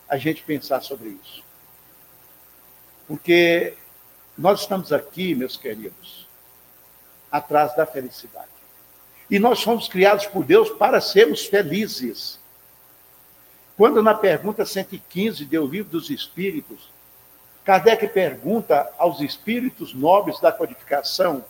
[0.07, 1.43] a gente pensar sobre isso.
[3.07, 3.75] Porque
[4.41, 6.27] nós estamos aqui, meus queridos,
[7.31, 8.49] atrás da felicidade.
[9.29, 12.39] E nós fomos criados por Deus para sermos felizes.
[13.77, 16.89] Quando na pergunta 115 do Livro dos Espíritos,
[17.63, 21.45] Kardec pergunta aos espíritos nobres da codificação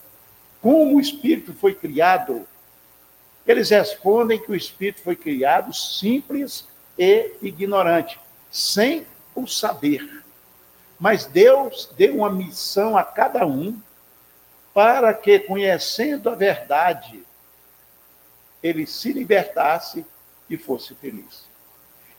[0.62, 2.46] como o espírito foi criado.
[3.48, 6.68] Eles respondem que o espírito foi criado simples
[7.00, 8.20] e ignorante,
[8.52, 10.21] sem o saber.
[11.02, 13.78] Mas Deus deu uma missão a cada um
[14.74, 17.22] para que, conhecendo a verdade,
[18.64, 20.06] ele se libertasse
[20.50, 21.44] e fosse feliz.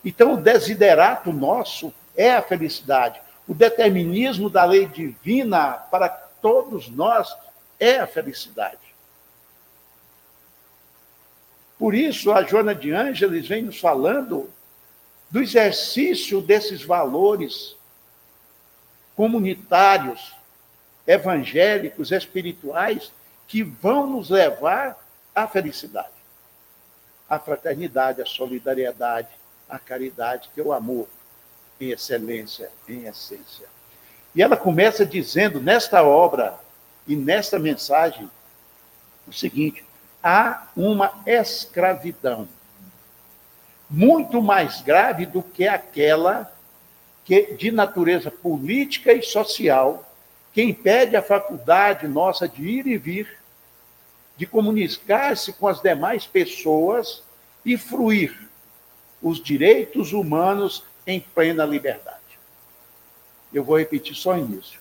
[0.05, 7.35] Então, o desiderato nosso é a felicidade o determinismo da lei divina para todos nós
[7.79, 8.77] é a felicidade.
[11.77, 14.49] Por isso, a Joana de Ângeles vem nos falando
[15.29, 17.75] do exercício desses valores
[19.15, 20.33] comunitários,
[21.05, 23.11] evangélicos, espirituais,
[23.47, 24.97] que vão nos levar
[25.35, 26.13] à felicidade.
[27.29, 29.29] a fraternidade, a solidariedade,
[29.67, 31.07] a caridade, que é o amor
[31.81, 33.67] em excelência, em essência.
[34.35, 36.59] E ela começa dizendo nesta obra
[37.07, 38.29] e nesta mensagem
[39.27, 39.83] o seguinte:
[40.23, 42.47] há uma escravidão
[43.89, 46.52] muito mais grave do que aquela
[47.25, 50.09] que de natureza política e social
[50.53, 53.39] que impede a faculdade nossa de ir e vir,
[54.37, 57.23] de comunicar-se com as demais pessoas
[57.65, 58.49] e fruir
[59.21, 62.19] os direitos humanos em plena liberdade.
[63.53, 64.79] Eu vou repetir só início.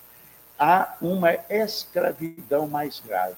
[0.59, 3.37] Há uma escravidão mais grave.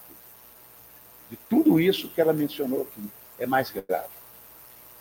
[1.31, 4.09] De tudo isso que ela mencionou aqui, é mais grave.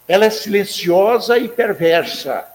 [0.07, 2.52] Ela é silenciosa e perversa.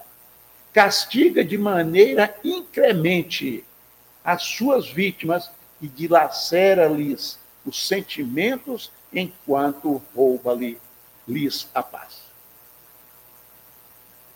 [0.73, 3.65] Castiga de maneira incremente
[4.23, 5.49] as suas vítimas
[5.81, 12.21] e dilacera-lhes os sentimentos enquanto rouba-lhes a paz.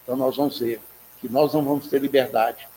[0.03, 0.81] Então nós vamos ver
[1.19, 2.67] que nós não vamos ter liberdade,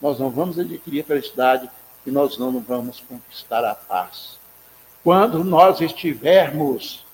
[0.00, 1.70] nós não vamos adquirir felicidade
[2.04, 4.38] e nós não vamos conquistar a paz.
[5.04, 7.04] Quando nós estivermos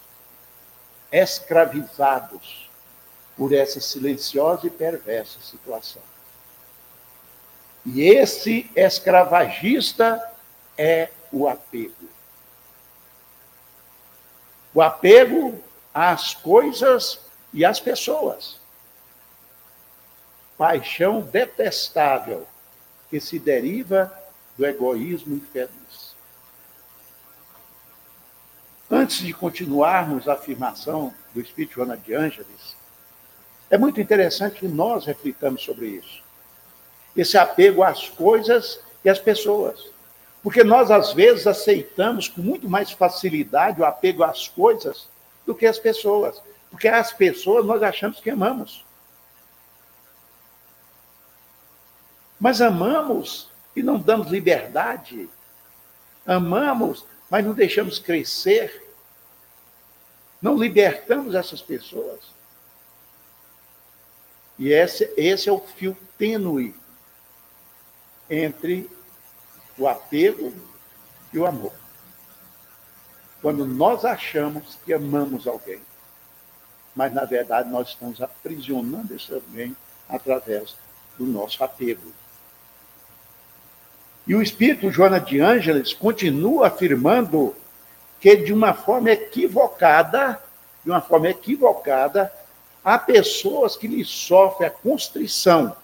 [1.11, 2.71] escravizados
[3.37, 6.03] por essa silenciosa e perversa situação.
[7.85, 10.23] E esse escravagista
[10.79, 12.09] é o apego.
[14.75, 15.61] O apego
[15.93, 17.19] às coisas
[17.53, 18.61] e às pessoas.
[20.57, 22.47] Paixão detestável
[23.11, 24.17] que se deriva
[24.57, 26.15] do egoísmo infeliz.
[28.91, 32.77] Antes de continuarmos a afirmação do Espírito Joana de Ângeles,
[33.73, 36.23] é muito interessante que nós reflitamos sobre isso.
[37.17, 39.91] Esse apego às coisas e às pessoas.
[40.43, 45.09] Porque nós, às vezes, aceitamos com muito mais facilidade o apego às coisas
[45.47, 46.43] do que às pessoas.
[46.71, 48.85] Porque as pessoas nós achamos que amamos.
[52.39, 55.31] Mas amamos e não damos liberdade.
[56.27, 58.93] Amamos, mas não deixamos crescer.
[60.43, 62.42] Não libertamos essas pessoas.
[64.63, 66.73] E esse, esse é o fio tênue
[68.31, 68.89] entre
[69.77, 70.55] o apego
[71.33, 71.73] e o amor.
[73.41, 75.81] Quando nós achamos que amamos alguém,
[76.95, 79.77] mas na verdade nós estamos aprisionando esse alguém
[80.09, 80.77] através
[81.19, 82.13] do nosso apego.
[84.29, 87.53] E o espírito Joana de Ângeles continua afirmando
[88.21, 90.41] que de uma forma equivocada,
[90.85, 92.33] de uma forma equivocada,
[92.85, 95.77] há pessoas que lhe sofrem a constrição,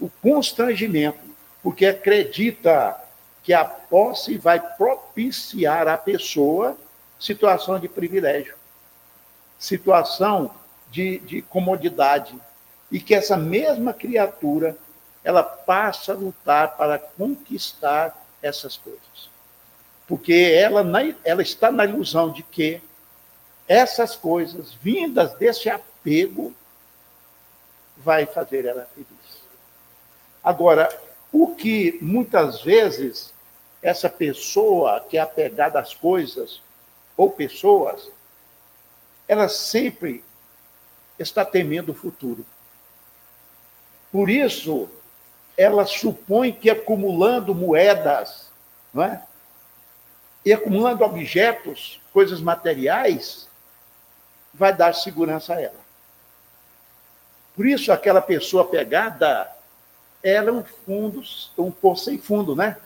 [0.00, 1.18] o constrangimento,
[1.62, 2.96] porque acredita
[3.42, 6.76] que a posse vai propiciar à pessoa
[7.18, 8.54] situação de privilégio,
[9.58, 10.54] situação
[10.90, 12.34] de, de comodidade,
[12.90, 14.76] e que essa mesma criatura
[15.22, 19.30] ela passa a lutar para conquistar essas coisas.
[20.06, 20.82] Porque ela,
[21.24, 22.80] ela está na ilusão de que
[23.68, 26.54] essas coisas, vindas desse apego,
[27.96, 29.08] vai fazer ela feliz.
[30.42, 30.88] Agora,
[31.30, 33.34] o que muitas vezes
[33.82, 36.60] essa pessoa que é apegada às coisas
[37.16, 38.10] ou pessoas,
[39.26, 40.24] ela sempre
[41.18, 42.46] está temendo o futuro.
[44.10, 44.88] Por isso,
[45.56, 48.50] ela supõe que acumulando moedas,
[48.94, 49.22] não é?
[50.44, 53.47] E acumulando objetos, coisas materiais,
[54.58, 55.88] vai dar segurança a ela.
[57.54, 59.50] Por isso, aquela pessoa pegada,
[60.22, 61.22] ela é um fundo,
[61.56, 62.76] um poço sem fundo, né?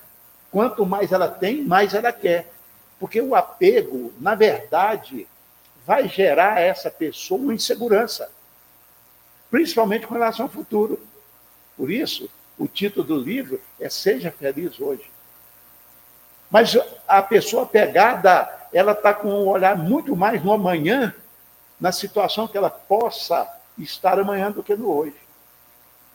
[0.50, 2.50] Quanto mais ela tem, mais ela quer.
[3.00, 5.26] Porque o apego, na verdade,
[5.86, 8.30] vai gerar a essa pessoa uma insegurança,
[9.50, 11.00] principalmente com relação ao futuro.
[11.76, 12.28] Por isso,
[12.58, 15.10] o título do livro é Seja Feliz Hoje.
[16.50, 16.78] Mas
[17.08, 21.14] a pessoa pegada, ela está com um olhar muito mais no amanhã,
[21.82, 23.44] na situação que ela possa
[23.76, 25.16] estar amanhã do que no hoje.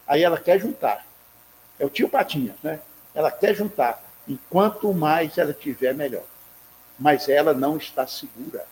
[0.07, 1.05] Aí ela quer juntar.
[1.77, 2.79] É o tio Patinha, né?
[3.13, 4.01] Ela quer juntar.
[4.25, 6.23] E quanto mais ela tiver, melhor.
[6.97, 8.65] Mas ela não está segura.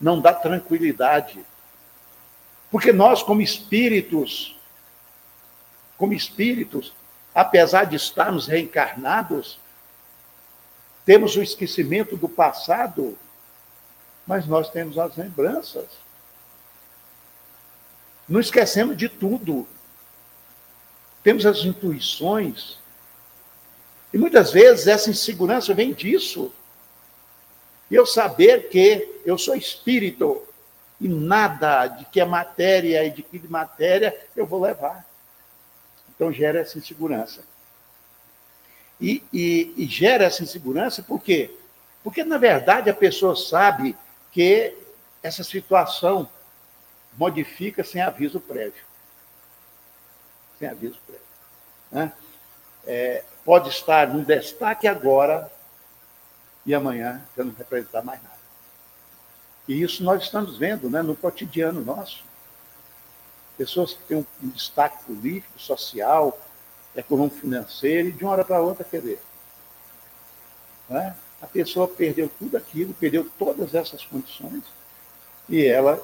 [0.00, 1.44] Não dá tranquilidade.
[2.70, 4.56] Porque nós, como espíritos,
[5.98, 6.94] como espíritos,
[7.34, 9.58] apesar de estarmos reencarnados,
[11.04, 13.18] temos o esquecimento do passado,
[14.26, 15.86] mas nós temos as lembranças.
[18.28, 19.66] Não esquecemos de tudo.
[21.22, 22.78] Temos as intuições.
[24.12, 26.52] E muitas vezes essa insegurança vem disso.
[27.90, 30.42] E eu saber que eu sou espírito
[31.00, 35.04] e nada de que é matéria e de que de matéria eu vou levar.
[36.14, 37.42] Então gera essa insegurança.
[39.00, 41.50] E, e, e gera essa insegurança por quê?
[42.02, 43.96] Porque, na verdade, a pessoa sabe
[44.32, 44.76] que
[45.22, 46.28] essa situação
[47.16, 48.84] modifica sem aviso prévio.
[50.58, 51.22] Sem aviso prévio.
[51.90, 52.12] Né?
[52.86, 55.50] É, pode estar no destaque agora
[56.64, 58.40] e amanhã já não representar mais nada.
[59.66, 62.24] E isso nós estamos vendo né, no cotidiano nosso.
[63.56, 66.38] Pessoas que têm um, destaque político, social,
[66.96, 69.20] econômico, financeiro, e de uma hora para outra perder.
[70.88, 71.14] Né?
[71.40, 74.62] A pessoa perdeu tudo aquilo, perdeu todas essas condições,
[75.48, 76.00] e ela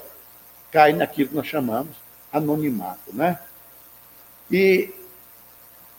[0.71, 1.95] cai naquilo que nós chamamos
[2.33, 3.15] anonimato.
[3.15, 3.39] Né?
[4.51, 4.93] E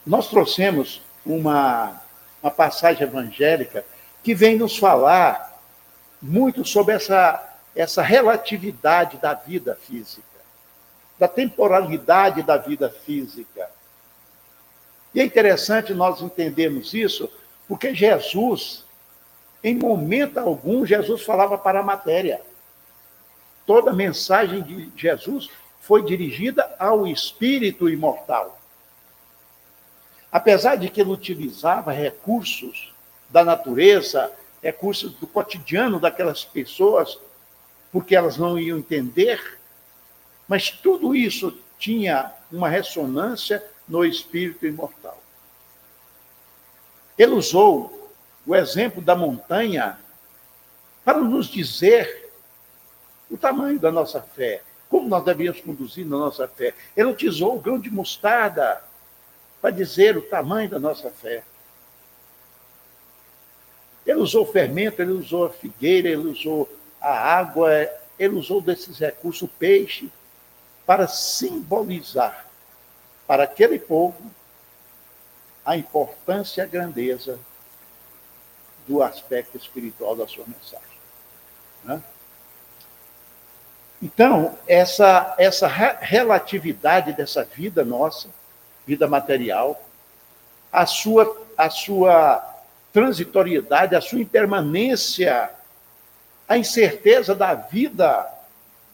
[0.05, 2.01] nós trouxemos uma,
[2.41, 3.85] uma passagem evangélica
[4.23, 5.61] que vem nos falar
[6.21, 10.23] muito sobre essa essa relatividade da vida física,
[11.19, 13.69] da temporalidade da vida física.
[15.13, 17.29] E é interessante nós entendermos isso,
[17.67, 18.83] porque Jesus,
[19.63, 22.41] em momento algum, Jesus falava para a matéria.
[23.65, 25.49] Toda a mensagem de Jesus
[25.81, 28.59] foi dirigida ao espírito imortal.
[30.31, 32.93] Apesar de que ele utilizava recursos
[33.29, 34.31] da natureza,
[34.61, 37.17] recursos do cotidiano daquelas pessoas,
[37.91, 39.59] porque elas não iam entender,
[40.47, 45.21] mas tudo isso tinha uma ressonância no espírito imortal.
[47.17, 47.96] Ele usou
[48.47, 49.99] o exemplo da montanha
[51.03, 52.31] para nos dizer
[53.29, 56.73] o tamanho da nossa fé, como nós devíamos conduzir na nossa fé.
[56.95, 58.81] Ele utilizou o grão de mostarda
[59.61, 61.43] para dizer o tamanho da nossa fé.
[64.05, 66.69] Ele usou o fermento, ele usou a figueira, ele usou
[67.01, 67.69] a água,
[68.17, 70.09] ele usou desses recursos, o peixe,
[70.85, 72.47] para simbolizar
[73.27, 74.31] para aquele povo
[75.65, 77.37] a importância e a grandeza
[78.87, 80.97] do aspecto espiritual da sua mensagem.
[81.83, 82.01] Né?
[84.01, 88.29] Então, essa, essa relatividade dessa vida nossa,
[88.85, 89.81] vida material,
[90.71, 92.55] a sua, a sua
[92.93, 95.51] transitoriedade, a sua impermanência
[96.47, 98.25] a incerteza da vida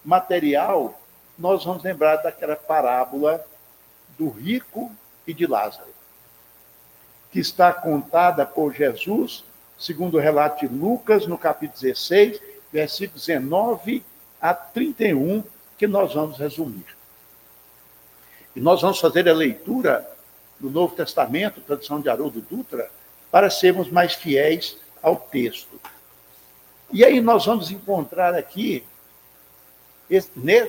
[0.04, 1.00] material,
[1.38, 3.46] nós vamos lembrar daquela parábola
[4.18, 4.92] do rico
[5.28, 5.94] e de Lázaro,
[7.32, 9.46] que está contada por Jesus,
[9.84, 12.40] segundo o relato de Lucas, no capítulo 16,
[12.72, 14.02] versículo 19
[14.42, 15.44] a 31,
[15.78, 16.86] que nós vamos resumir.
[18.56, 20.10] E nós vamos fazer a leitura
[20.58, 22.90] do Novo Testamento, tradição de Haroldo Dutra,
[23.30, 25.78] para sermos mais fiéis ao texto.
[26.90, 28.86] E aí nós vamos encontrar aqui,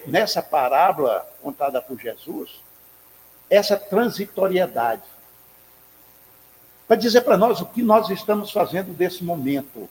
[0.06, 2.50] nessa parábola contada por Jesus,
[3.48, 5.02] essa transitoriedade.
[6.87, 9.89] Para dizer para nós o que nós estamos fazendo desse momento.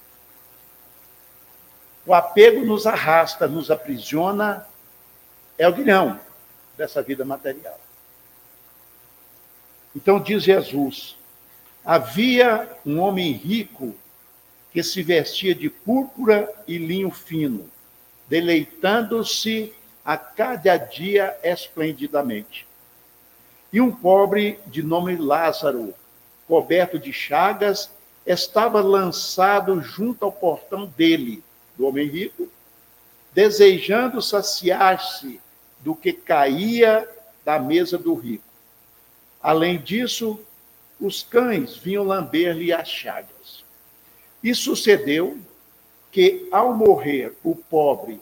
[2.06, 4.68] O apego nos arrasta, nos aprisiona,
[5.58, 6.20] é o guilhão
[6.78, 7.80] dessa vida material.
[9.96, 11.16] Então diz Jesus:
[11.86, 13.96] havia um homem rico
[14.72, 17.70] que se vestia de púrpura e linho fino,
[18.28, 19.74] deleitando-se
[20.04, 22.68] a cada dia esplendidamente.
[23.72, 25.94] E um pobre de nome Lázaro,
[26.48, 27.90] coberto de chagas,
[28.26, 31.44] estava lançado junto ao portão dele,
[31.78, 32.48] do homem rico,
[33.34, 35.40] desejando saciar-se
[35.80, 37.08] do que caía
[37.44, 38.44] da mesa do rico.
[39.42, 40.40] Além disso,
[41.00, 43.64] os cães vinham lamber-lhe as chagas.
[44.42, 45.38] E sucedeu
[46.12, 48.22] que, ao morrer o pobre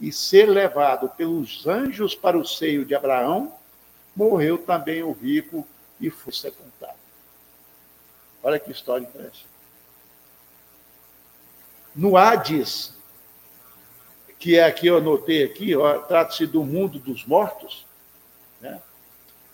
[0.00, 3.52] e ser levado pelos anjos para o seio de Abraão,
[4.14, 5.66] morreu também o rico
[6.00, 6.69] e foi sepultado.
[8.42, 9.46] Olha que história interessante.
[11.94, 12.94] No Hades,
[14.38, 15.72] que é aqui eu anotei aqui,
[16.08, 17.86] trata-se do mundo dos mortos,
[18.60, 18.80] né?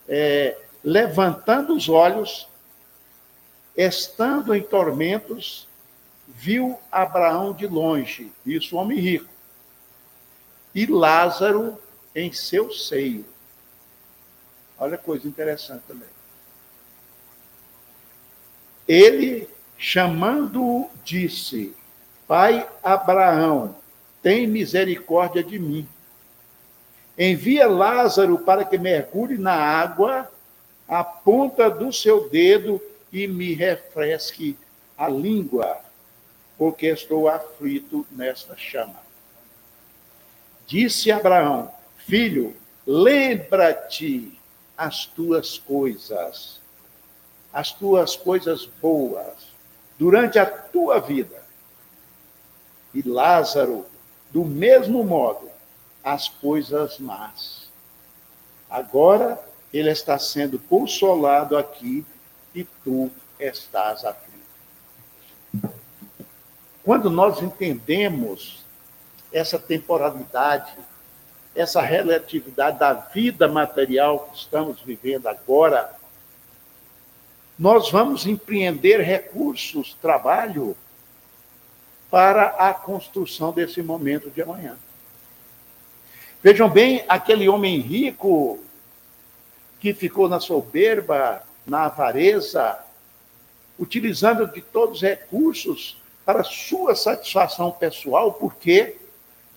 [0.09, 2.49] é, levantando os olhos,
[3.76, 5.66] estando em tormentos,
[6.28, 9.28] viu Abraão de longe, isso homem rico,
[10.74, 11.80] e Lázaro
[12.14, 13.24] em seu seio.
[14.78, 16.16] Olha coisa interessante também.
[18.87, 21.74] Ele, chamando-o, disse:
[22.26, 23.76] Pai Abraão,
[24.22, 25.89] tem misericórdia de mim.
[27.18, 30.30] Envia Lázaro para que mergulhe na água
[30.89, 32.80] a ponta do seu dedo
[33.12, 34.57] e me refresque
[34.97, 35.80] a língua
[36.59, 39.01] porque estou aflito nesta chama.
[40.66, 42.57] Disse Abraão: Filho,
[42.87, 44.39] lembra-te
[44.76, 46.61] as tuas coisas,
[47.57, 49.33] as tuas coisas boas,
[49.99, 51.43] durante a tua vida.
[52.93, 53.87] E Lázaro,
[54.31, 55.49] do mesmo modo,
[56.05, 57.71] as coisas más.
[58.69, 59.43] Agora
[59.73, 62.05] ele está sendo consolado aqui
[62.55, 65.73] e tu estás aflito.
[66.85, 68.67] Quando nós entendemos
[69.33, 70.77] essa temporalidade,
[71.55, 75.97] essa relatividade da vida material que estamos vivendo agora,
[77.59, 80.77] nós vamos empreender recursos, trabalho,
[82.11, 84.77] para a construção desse momento de amanhã.
[86.43, 88.61] Vejam bem, aquele homem rico
[89.81, 92.79] que ficou na soberba, na avareza,
[93.79, 98.97] utilizando de todos os recursos para sua satisfação pessoal, porque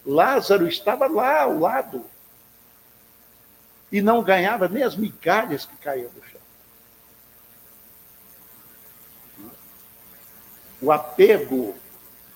[0.06, 2.04] Lázaro estava lá ao lado
[3.92, 6.39] e não ganhava nem as migalhas que caíam do chão.
[10.82, 11.76] O apego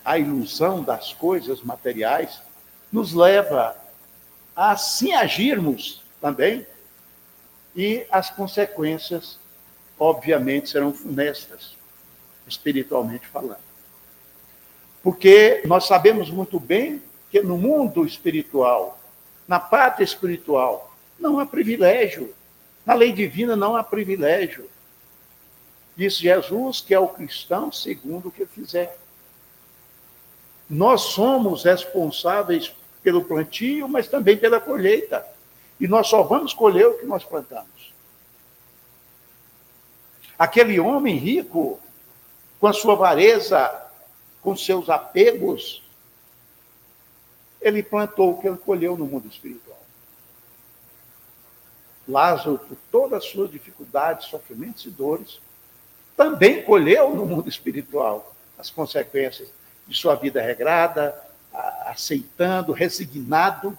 [0.03, 2.41] à ilusão das coisas materiais
[2.91, 3.75] nos leva
[4.55, 6.65] a assim agirmos também
[7.75, 9.39] e as consequências,
[9.97, 11.75] obviamente, serão funestas,
[12.47, 13.73] espiritualmente falando.
[15.01, 18.99] Porque nós sabemos muito bem que no mundo espiritual,
[19.47, 22.33] na pátria espiritual, não há privilégio.
[22.85, 24.69] Na lei divina não há privilégio.
[25.95, 28.97] Diz Jesus que é o cristão segundo o que fizer.
[30.69, 32.73] Nós somos responsáveis
[33.03, 35.25] pelo plantio, mas também pela colheita.
[35.79, 37.93] E nós só vamos colher o que nós plantamos.
[40.37, 41.79] Aquele homem rico,
[42.59, 43.83] com a sua avareza,
[44.41, 45.83] com seus apegos,
[47.61, 49.79] ele plantou o que ele colheu no mundo espiritual.
[52.07, 55.39] Lázaro, por todas as suas dificuldades, sofrimentos e dores,
[56.16, 59.49] também colheu no mundo espiritual as consequências
[59.88, 61.16] de sua vida regrada,
[61.86, 63.78] aceitando, resignado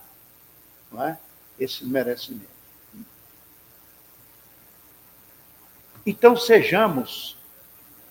[0.95, 1.19] não é?
[1.59, 2.55] esse merecimento.
[6.07, 7.37] Então sejamos,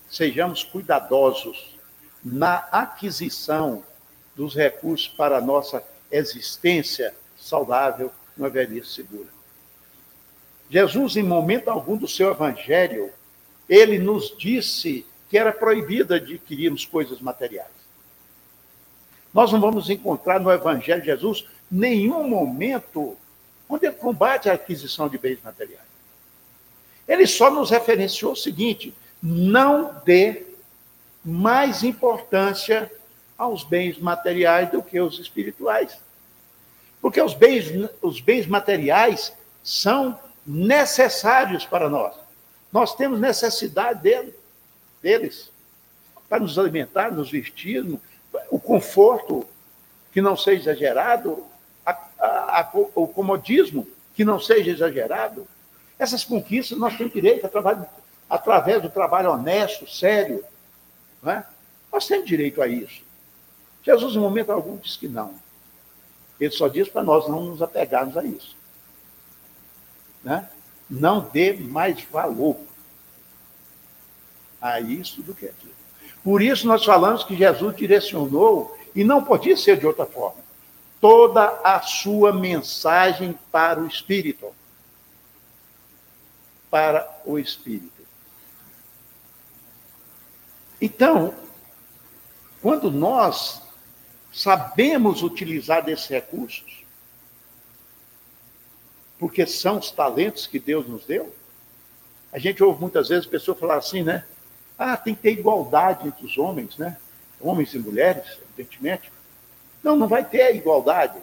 [0.10, 1.78] sejamos cuidadosos
[2.24, 3.84] na aquisição
[4.36, 9.28] dos recursos para a nossa existência saudável, uma velhice segura.
[10.70, 13.12] Jesus, em momento algum do seu evangelho,
[13.68, 17.72] ele nos disse que era proibido adquirirmos coisas materiais.
[19.34, 23.18] Nós não vamos encontrar no evangelho de Jesus nenhum momento
[23.68, 25.82] onde ele combate a aquisição de bens materiais.
[27.08, 30.46] Ele só nos referenciou o seguinte: não dê
[31.26, 32.92] mais importância
[33.38, 35.98] aos bens materiais do que os espirituais.
[37.02, 39.34] Porque os bens, os bens materiais
[39.64, 42.14] são necessários para nós.
[42.74, 44.34] Nós temos necessidade dele,
[45.00, 45.52] deles
[46.28, 47.86] para nos alimentar, nos vestir,
[48.50, 49.46] o conforto
[50.12, 51.46] que não seja exagerado,
[51.86, 55.48] a, a, a, o comodismo que não seja exagerado.
[56.00, 57.86] Essas conquistas nós temos direito trabalho,
[58.28, 60.44] através do trabalho honesto, sério.
[61.28, 61.44] É?
[61.92, 63.04] Nós temos direito a isso.
[63.84, 65.36] Jesus, em momento algum, disse que não.
[66.40, 68.56] Ele só diz para nós não nos apegarmos a isso.
[70.24, 70.50] Né?
[70.90, 72.58] Não dê mais valor
[74.62, 75.74] a isso do que aquilo.
[76.24, 80.42] Por isso nós falamos que Jesus direcionou, e não podia ser de outra forma,
[81.02, 84.54] toda a sua mensagem para o Espírito.
[86.70, 87.92] Para o Espírito.
[90.82, 91.34] Então,
[92.62, 93.62] quando nós
[94.32, 96.83] sabemos utilizar desses recursos,
[99.24, 101.34] porque são os talentos que Deus nos deu.
[102.30, 104.26] A gente ouve muitas vezes pessoas falar assim, né?
[104.78, 106.98] Ah, tem que ter igualdade entre os homens, né?
[107.40, 109.10] Homens e mulheres, evidentemente.
[109.82, 111.18] Não, não vai ter igualdade.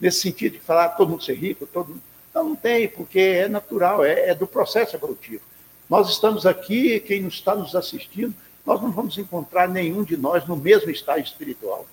[0.00, 2.02] Nesse sentido de falar todo mundo ser rico, todo mundo...
[2.32, 5.42] Não, não tem, porque é natural, é, é do processo evolutivo.
[5.90, 10.54] Nós estamos aqui, quem está nos assistindo, nós não vamos encontrar nenhum de nós no
[10.54, 11.88] mesmo estágio espiritual.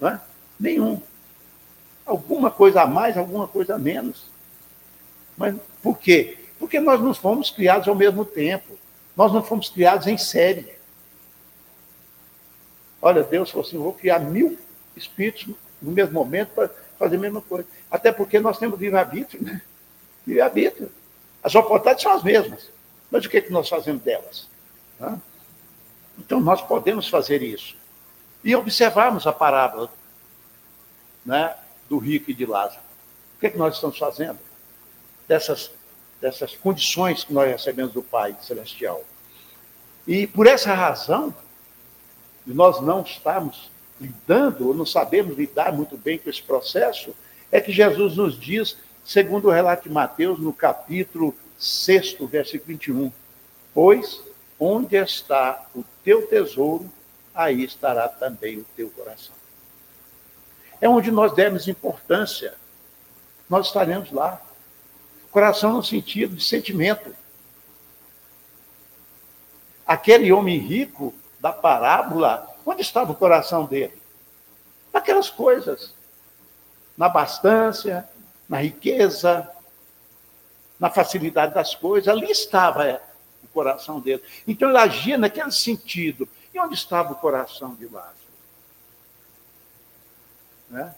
[0.00, 0.20] Não é?
[0.58, 1.00] Nenhum.
[2.04, 4.33] Alguma coisa a mais, alguma coisa a menos.
[5.36, 6.38] Mas por quê?
[6.58, 8.78] Porque nós não fomos criados ao mesmo tempo.
[9.16, 10.74] Nós não fomos criados em série.
[13.00, 14.58] Olha, Deus falou assim: vou criar mil
[14.96, 17.66] espíritos no mesmo momento para fazer a mesma coisa.
[17.90, 19.60] Até porque nós temos livre-arbítrio, né?
[20.26, 20.90] Livre-arbítrio.
[21.42, 22.70] As oportunidades são as mesmas.
[23.10, 24.48] Mas o que, é que nós fazemos delas?
[26.18, 27.76] Então, nós podemos fazer isso
[28.42, 29.90] e observarmos a parábola
[31.24, 31.54] né,
[31.88, 32.80] do rico e de Lázaro.
[33.36, 34.38] O que, é que nós estamos fazendo?
[35.26, 35.70] Dessas,
[36.20, 39.02] dessas condições que nós recebemos do Pai Celestial.
[40.06, 41.34] E por essa razão,
[42.46, 43.70] nós não estamos
[44.00, 47.14] lidando, ou não sabemos lidar muito bem com esse processo,
[47.50, 53.12] é que Jesus nos diz, segundo o relato de Mateus, no capítulo 6, versículo 21,
[53.72, 54.22] Pois
[54.58, 56.90] onde está o teu tesouro,
[57.34, 59.34] aí estará também o teu coração.
[60.80, 62.54] É onde nós demos importância,
[63.48, 64.40] nós estaremos lá.
[65.34, 67.12] Coração no sentido de sentimento.
[69.84, 74.00] Aquele homem rico da parábola, onde estava o coração dele?
[74.92, 75.92] Naquelas coisas.
[76.96, 78.08] Na bastância,
[78.48, 79.50] na riqueza,
[80.78, 82.06] na facilidade das coisas.
[82.06, 83.02] Ali estava
[83.42, 84.22] o coração dele.
[84.46, 86.28] Então ele agia naquele sentido.
[86.54, 88.14] E onde estava o coração de Lázaro?
[90.70, 90.94] Né?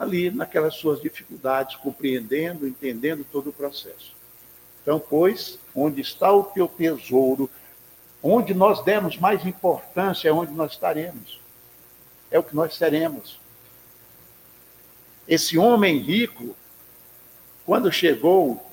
[0.00, 4.16] Ali, naquelas suas dificuldades, compreendendo, entendendo todo o processo.
[4.82, 7.50] Então, pois, onde está o teu tesouro,
[8.22, 11.38] onde nós demos mais importância, é onde nós estaremos.
[12.30, 13.38] É o que nós seremos.
[15.28, 16.56] Esse homem rico,
[17.66, 18.66] quando chegou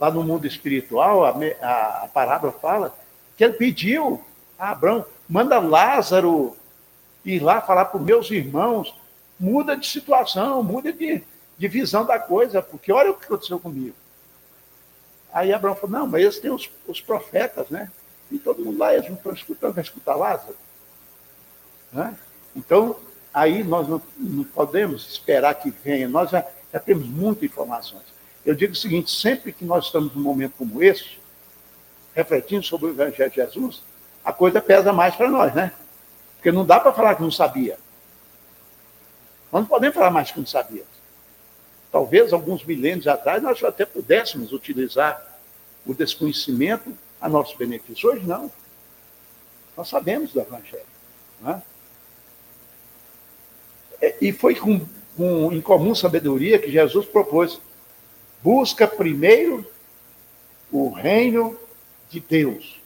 [0.00, 2.98] lá no mundo espiritual, a, a, a parábola fala
[3.36, 4.20] que ele pediu
[4.58, 6.56] a Abraão, manda Lázaro
[7.24, 8.92] ir lá falar para os meus irmãos,
[9.38, 11.22] muda de situação, muda de,
[11.58, 13.94] de visão da coisa, porque olha o que aconteceu comigo.
[15.32, 17.90] Aí Abraão falou, não, mas eles têm os, os profetas, né?
[18.30, 20.56] E todo mundo lá, eles não estão escutando, vai escutar Lázaro.
[21.92, 22.16] Né?
[22.54, 22.96] Então,
[23.32, 28.04] aí nós não, não, podemos esperar que venha, nós já, já temos muitas informações.
[28.46, 31.18] Eu digo o seguinte: sempre que nós estamos num momento como esse,
[32.14, 33.82] refletindo sobre o Evangelho de Jesus,
[34.24, 35.72] a coisa pesa mais para nós, né?
[36.36, 37.78] Porque não dá para falar que não sabia.
[39.54, 40.88] Nós não podemos falar mais que não sabíamos.
[41.92, 45.38] Talvez alguns milênios atrás nós até pudéssemos utilizar
[45.86, 48.10] o desconhecimento a nosso benefício.
[48.10, 48.50] Hoje não.
[49.76, 50.82] Nós sabemos do Evangelho.
[51.40, 51.62] Né?
[54.20, 54.84] E foi com,
[55.16, 57.60] com incomum sabedoria que Jesus propôs
[58.42, 59.64] Busca primeiro
[60.70, 61.56] o reino
[62.10, 62.80] de Deus.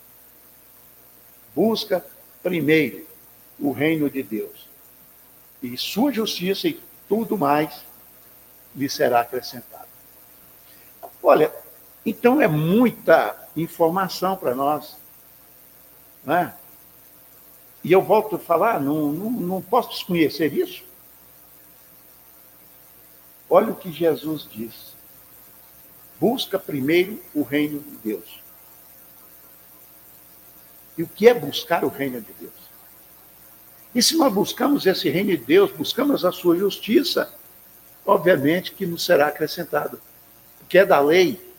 [1.54, 2.04] Busca
[2.42, 3.06] primeiro
[3.58, 4.67] o reino de Deus.
[5.62, 7.84] E sua justiça e tudo mais
[8.74, 9.88] lhe será acrescentado.
[11.22, 11.52] Olha,
[12.06, 14.96] então é muita informação para nós.
[16.24, 16.54] Né?
[17.82, 20.84] E eu volto a falar, não, não, não posso desconhecer isso.
[23.50, 24.94] Olha o que Jesus diz.
[26.20, 28.40] Busca primeiro o reino de Deus.
[30.96, 32.67] E o que é buscar o reino de Deus?
[33.98, 37.34] E se nós buscamos esse reino de Deus, buscamos a sua justiça,
[38.06, 40.00] obviamente que nos será acrescentado.
[40.60, 41.52] Porque é da lei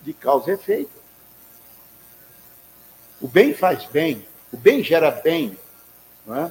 [0.00, 0.90] de causa e efeito.
[3.20, 5.58] O bem faz bem, o bem gera bem.
[6.26, 6.50] É?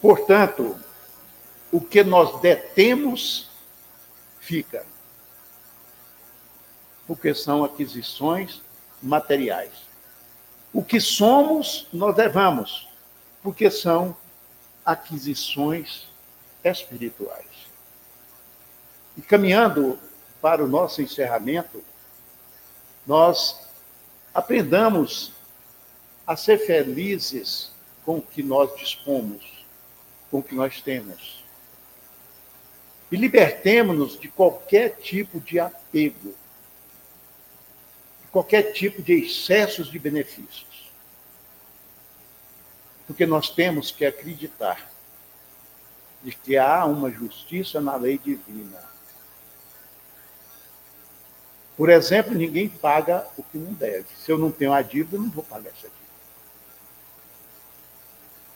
[0.00, 0.78] Portanto,
[1.72, 3.50] o que nós detemos
[4.38, 4.86] fica.
[7.04, 8.62] Porque são aquisições
[9.02, 9.92] materiais.
[10.74, 12.86] O que somos, nós levamos,
[13.42, 14.14] porque são
[14.84, 16.06] aquisições
[16.62, 17.46] espirituais.
[19.16, 19.98] E caminhando
[20.42, 21.82] para o nosso encerramento,
[23.06, 23.66] nós
[24.34, 25.32] aprendamos
[26.26, 27.70] a ser felizes
[28.04, 29.64] com o que nós dispomos,
[30.30, 31.44] com o que nós temos
[33.14, 36.34] e libertemos-nos de qualquer tipo de apego,
[38.34, 40.90] qualquer tipo de excessos de benefícios.
[43.06, 44.90] Porque nós temos que acreditar
[46.20, 48.82] de que há uma justiça na lei divina.
[51.76, 54.08] Por exemplo, ninguém paga o que não deve.
[54.16, 55.94] Se eu não tenho a dívida, eu não vou pagar essa dívida.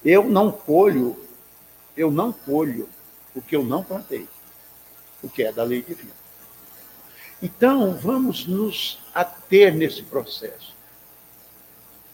[0.05, 1.25] Eu não colho,
[1.97, 2.89] eu não colho
[3.33, 4.27] o que eu não plantei
[5.23, 6.11] o que é da lei divina.
[7.43, 10.75] Então, vamos nos ater nesse processo.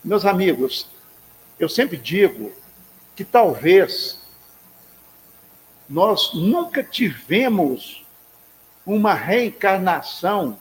[0.03, 0.87] Meus amigos,
[1.59, 2.53] eu sempre digo
[3.17, 4.19] que talvez
[5.89, 8.05] nós nunca tivemos
[8.85, 10.59] uma reencarnação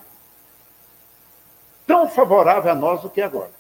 [1.86, 3.52] tão favorável a nós do que agora.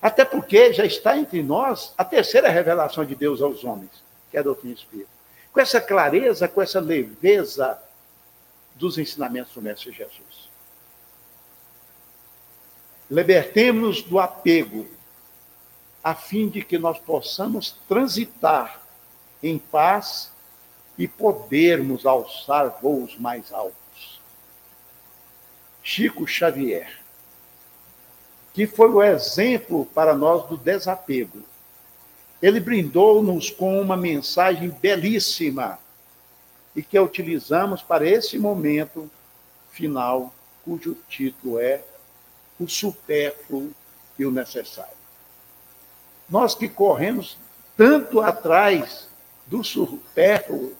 [0.00, 3.90] Até porque já está entre nós a terceira revelação de Deus aos homens,
[4.30, 5.12] que é a doutrina espírita
[5.52, 7.78] com essa clareza, com essa leveza
[8.74, 10.50] dos ensinamentos do Mestre Jesus.
[13.10, 14.86] Libertemos-nos do apego,
[16.02, 18.80] a fim de que nós possamos transitar
[19.42, 20.32] em paz
[20.96, 24.20] e podermos alçar voos mais altos.
[25.82, 27.02] Chico Xavier,
[28.54, 31.42] que foi o exemplo para nós do desapego.
[32.40, 35.78] Ele brindou-nos com uma mensagem belíssima
[36.74, 39.10] e que utilizamos para esse momento
[39.70, 40.32] final,
[40.64, 41.82] cujo título é
[42.58, 43.72] O Supérfluo
[44.18, 44.96] e o Necessário.
[46.28, 47.36] Nós que corremos
[47.76, 49.08] tanto atrás
[49.46, 50.74] do supérfluo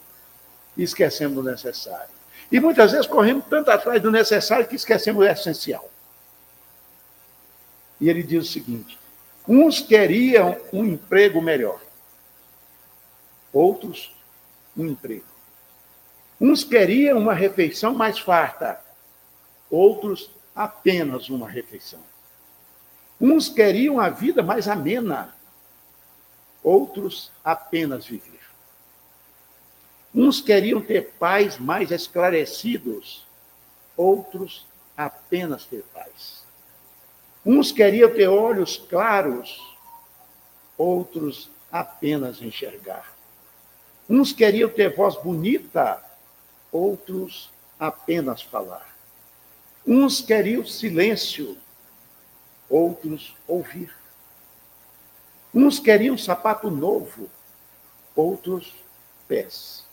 [0.75, 2.09] esquecemos do necessário.
[2.51, 5.89] E muitas vezes corremos tanto atrás do necessário que esquecemos o essencial.
[7.99, 8.97] E ele diz o seguinte:
[9.47, 11.79] uns queriam um emprego melhor,
[13.51, 14.15] outros
[14.75, 15.32] um emprego.
[16.45, 18.77] Uns queriam uma refeição mais farta,
[19.71, 22.01] outros apenas uma refeição.
[23.19, 25.33] Uns queriam a vida mais amena,
[26.61, 28.41] outros apenas viver.
[30.13, 33.25] Uns queriam ter pais mais esclarecidos,
[33.95, 34.67] outros
[34.97, 36.43] apenas ter paz.
[37.45, 39.65] Uns queriam ter olhos claros,
[40.77, 43.15] outros apenas enxergar.
[44.09, 46.03] Uns queriam ter voz bonita,
[46.73, 48.97] outros apenas falar.
[49.85, 51.55] Uns queriam silêncio,
[52.67, 53.93] outros ouvir.
[55.53, 57.29] Uns queriam sapato novo,
[58.15, 58.73] outros
[59.27, 59.85] pés.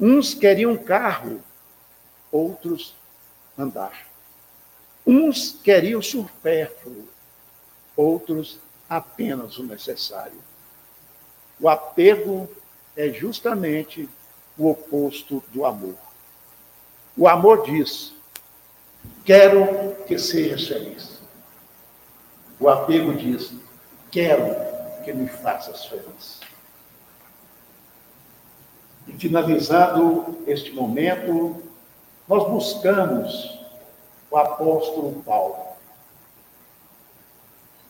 [0.00, 1.40] Uns queriam carro,
[2.32, 2.96] outros
[3.56, 4.08] andar.
[5.06, 7.08] Uns queriam supérfluo,
[7.96, 10.42] outros apenas o necessário.
[11.60, 12.50] O apego
[12.96, 14.08] é justamente
[14.58, 15.96] o oposto do amor.
[17.16, 18.14] O amor diz:
[19.24, 21.20] quero que sejas feliz.
[22.58, 23.52] O apego diz:
[24.10, 24.54] quero
[25.04, 26.40] que me faças feliz.
[29.06, 31.62] E finalizando este momento,
[32.26, 33.60] nós buscamos
[34.30, 35.74] o apóstolo Paulo.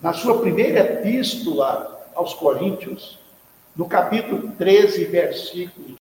[0.02, 3.18] Na sua primeira epístola aos Coríntios,
[3.76, 5.96] no capítulo 13, versículo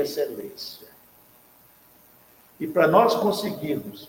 [0.00, 0.88] excelência.
[2.58, 4.08] E para nós conseguirmos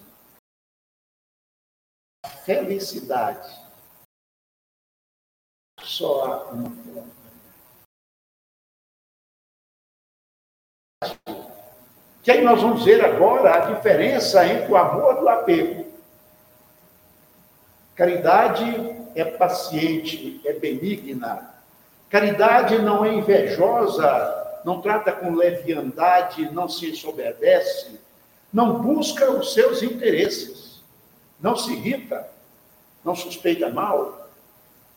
[2.23, 3.65] a felicidade
[5.81, 7.15] só há uma forma.
[12.23, 15.85] Que aí nós vamos ver agora a diferença entre o amor e o apego.
[17.93, 18.63] Caridade
[19.15, 21.53] é paciente, é benigna.
[22.09, 27.99] Caridade não é invejosa, não trata com leviandade, não se ensoberbece,
[28.51, 30.83] não busca os seus interesses,
[31.39, 32.27] não se irrita,
[33.03, 34.27] não suspeita mal,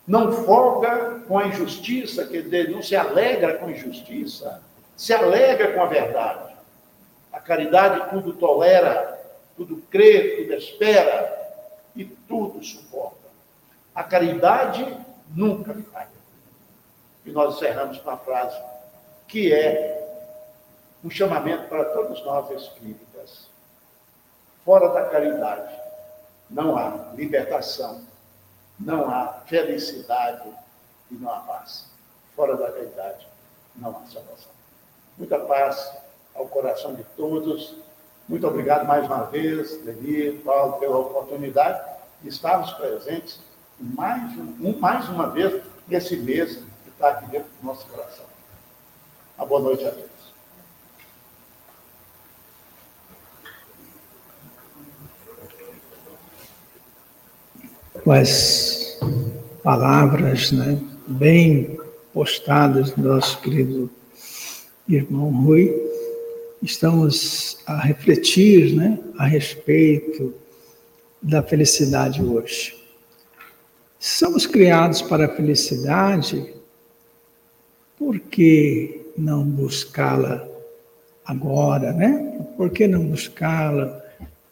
[0.07, 4.62] não folga com a injustiça, quer dizer, não se alegra com a injustiça,
[4.97, 6.57] se alegra com a verdade.
[7.31, 9.23] A caridade tudo tolera,
[9.55, 11.37] tudo crê, tudo espera
[11.95, 13.29] e tudo suporta.
[13.95, 14.97] A caridade
[15.35, 16.09] nunca falha.
[17.27, 18.59] E nós encerramos com a frase
[19.29, 19.97] que é
[21.05, 23.49] um chamamento para todos nós espíritas.
[24.64, 25.72] Fora da caridade
[26.51, 28.09] não há libertação
[28.79, 30.49] não há felicidade
[31.11, 31.87] e não há paz.
[32.37, 33.26] Fora da realidade,
[33.74, 34.53] não há salvação.
[35.16, 35.93] Muita paz
[36.35, 37.74] ao coração de todos.
[38.29, 41.83] Muito obrigado mais uma vez, Leni, Paulo, pela oportunidade
[42.22, 43.41] de estarmos presentes
[43.81, 48.28] mais, um, mais uma vez nesse mês que está aqui dentro do nosso coração.
[49.39, 50.09] Uma boa noite a todos.
[58.11, 58.99] as
[59.62, 61.78] palavras né, bem
[62.12, 63.91] postadas do nosso querido
[64.89, 65.72] irmão Rui,
[66.62, 70.34] estamos a refletir né, a respeito
[71.20, 72.82] da felicidade hoje.
[74.01, 76.55] Somos criados para a felicidade,
[77.99, 80.47] por que não buscá-la
[81.25, 82.47] agora, né?
[82.57, 84.03] Por que não buscá-la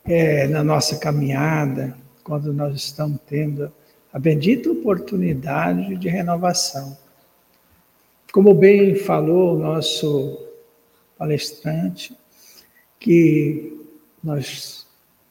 [0.05, 1.97] é, na nossa caminhada?
[2.27, 3.73] quando nós estamos tendo
[4.12, 6.99] a bendita oportunidade de renovação.
[8.33, 10.45] Como bem falou o nosso
[11.17, 12.17] palestrante,
[12.99, 13.81] que
[14.25, 14.89] nós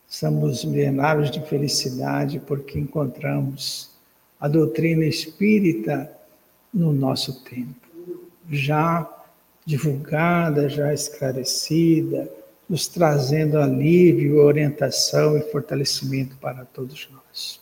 [0.07, 3.91] somos milenários de felicidade porque encontramos
[4.39, 6.09] a doutrina espírita
[6.73, 7.89] no nosso tempo,
[8.49, 9.03] já
[9.65, 12.29] divulgada, já esclarecida,
[12.69, 17.59] nos trazendo alívio, orientação e fortalecimento para todos nós.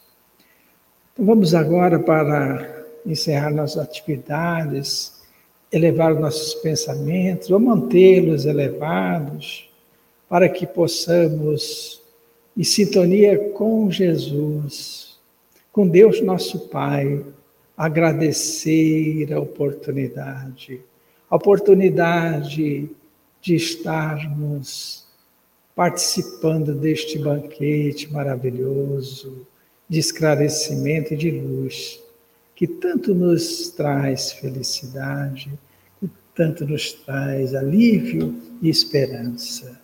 [1.14, 5.22] Então vamos agora para encerrar nossas atividades,
[5.72, 9.70] elevar nossos pensamentos, ou mantê-los elevados,
[10.30, 12.02] para que possamos,
[12.56, 15.20] em sintonia com Jesus,
[15.72, 17.24] com Deus nosso Pai,
[17.76, 20.82] agradecer a oportunidade,
[21.36, 22.90] oportunidade
[23.42, 25.04] de estarmos
[25.76, 29.48] participando deste banquete maravilhoso
[29.90, 32.00] de esclarecimento e de luz,
[32.56, 35.52] que tanto nos traz felicidade,
[36.00, 39.82] que tanto nos traz alívio e esperança.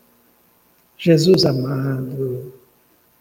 [0.97, 2.53] Jesus amado,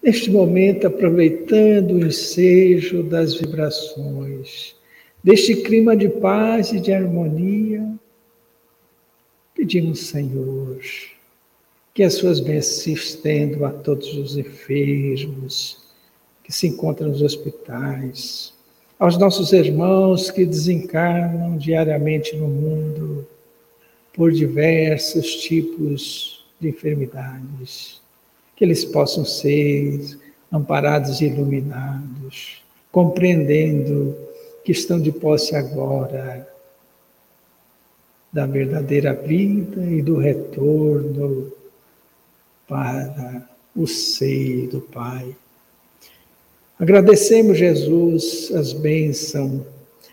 [0.03, 4.75] neste momento, aproveitando o ensejo das vibrações,
[5.25, 7.99] deste clima de paz e de harmonia,
[9.59, 10.79] Pedimos, Senhor,
[11.93, 15.79] que as suas bênçãos se estendam a todos os enfermos
[16.45, 18.55] que se encontram nos hospitais,
[19.01, 23.27] aos nossos irmãos que desencarnam diariamente no mundo
[24.15, 28.01] por diversos tipos de enfermidades,
[28.55, 30.19] que eles possam ser
[30.53, 34.17] amparados e iluminados, compreendendo
[34.65, 36.48] que estão de posse agora
[38.33, 41.53] da verdadeira vida e do retorno
[42.67, 45.35] para o seio do Pai.
[46.79, 49.63] Agradecemos, Jesus, as bênçãos,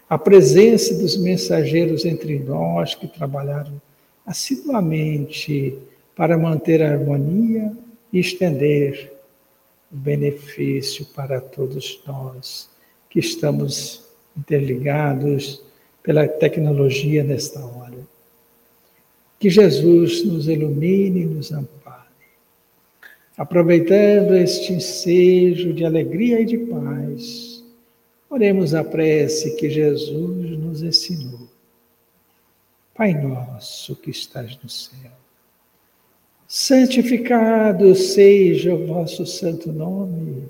[0.09, 3.81] a presença dos mensageiros entre nós que trabalharam
[4.25, 5.77] assiduamente
[6.15, 7.71] para manter a harmonia
[8.11, 9.11] e estender
[9.91, 12.69] o benefício para todos nós
[13.09, 14.03] que estamos
[14.37, 15.61] interligados
[16.05, 17.97] pela tecnologia nesta hora.
[19.39, 22.05] Que Jesus nos ilumine e nos ampare.
[23.35, 27.63] Aproveitando este ensejo de alegria e de paz,
[28.29, 31.49] oremos a prece que Jesus nos ensinou.
[32.93, 35.11] Pai nosso que estás no céu,
[36.47, 40.47] santificado seja o vosso santo nome.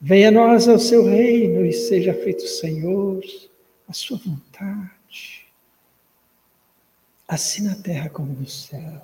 [0.00, 3.20] Venha a nós ao seu reino e seja feito, Senhor,
[3.90, 5.46] a sua vontade,
[7.26, 9.02] assim na terra como no céu.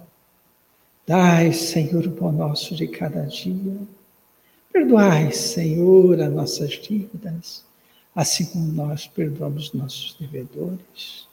[1.05, 3.78] Dai, Senhor, o pão nosso de cada dia.
[4.72, 7.64] Perdoai, Senhor, as nossas dívidas,
[8.14, 11.26] assim como nós perdoamos nossos devedores.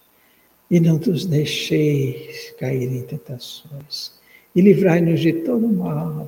[0.71, 4.13] E não nos deixeis cair em tentações.
[4.55, 6.27] E livrai-nos de todo mal,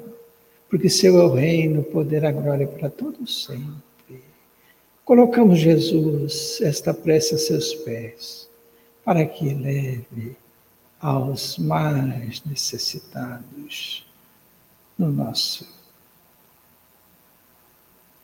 [0.70, 3.95] porque seu é o reino, o poder, a glória para todos sempre.
[5.06, 8.50] Colocamos Jesus, esta prece a seus pés,
[9.04, 10.36] para que leve
[11.00, 14.04] aos mais necessitados
[14.98, 15.68] no nosso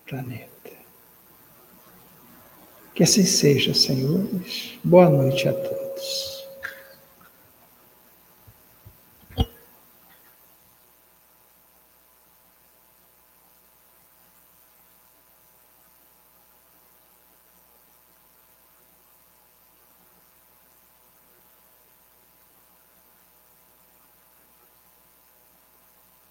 [0.07, 0.71] planeta.
[2.95, 4.79] Que assim seja, senhores.
[4.83, 6.30] Boa noite a todos.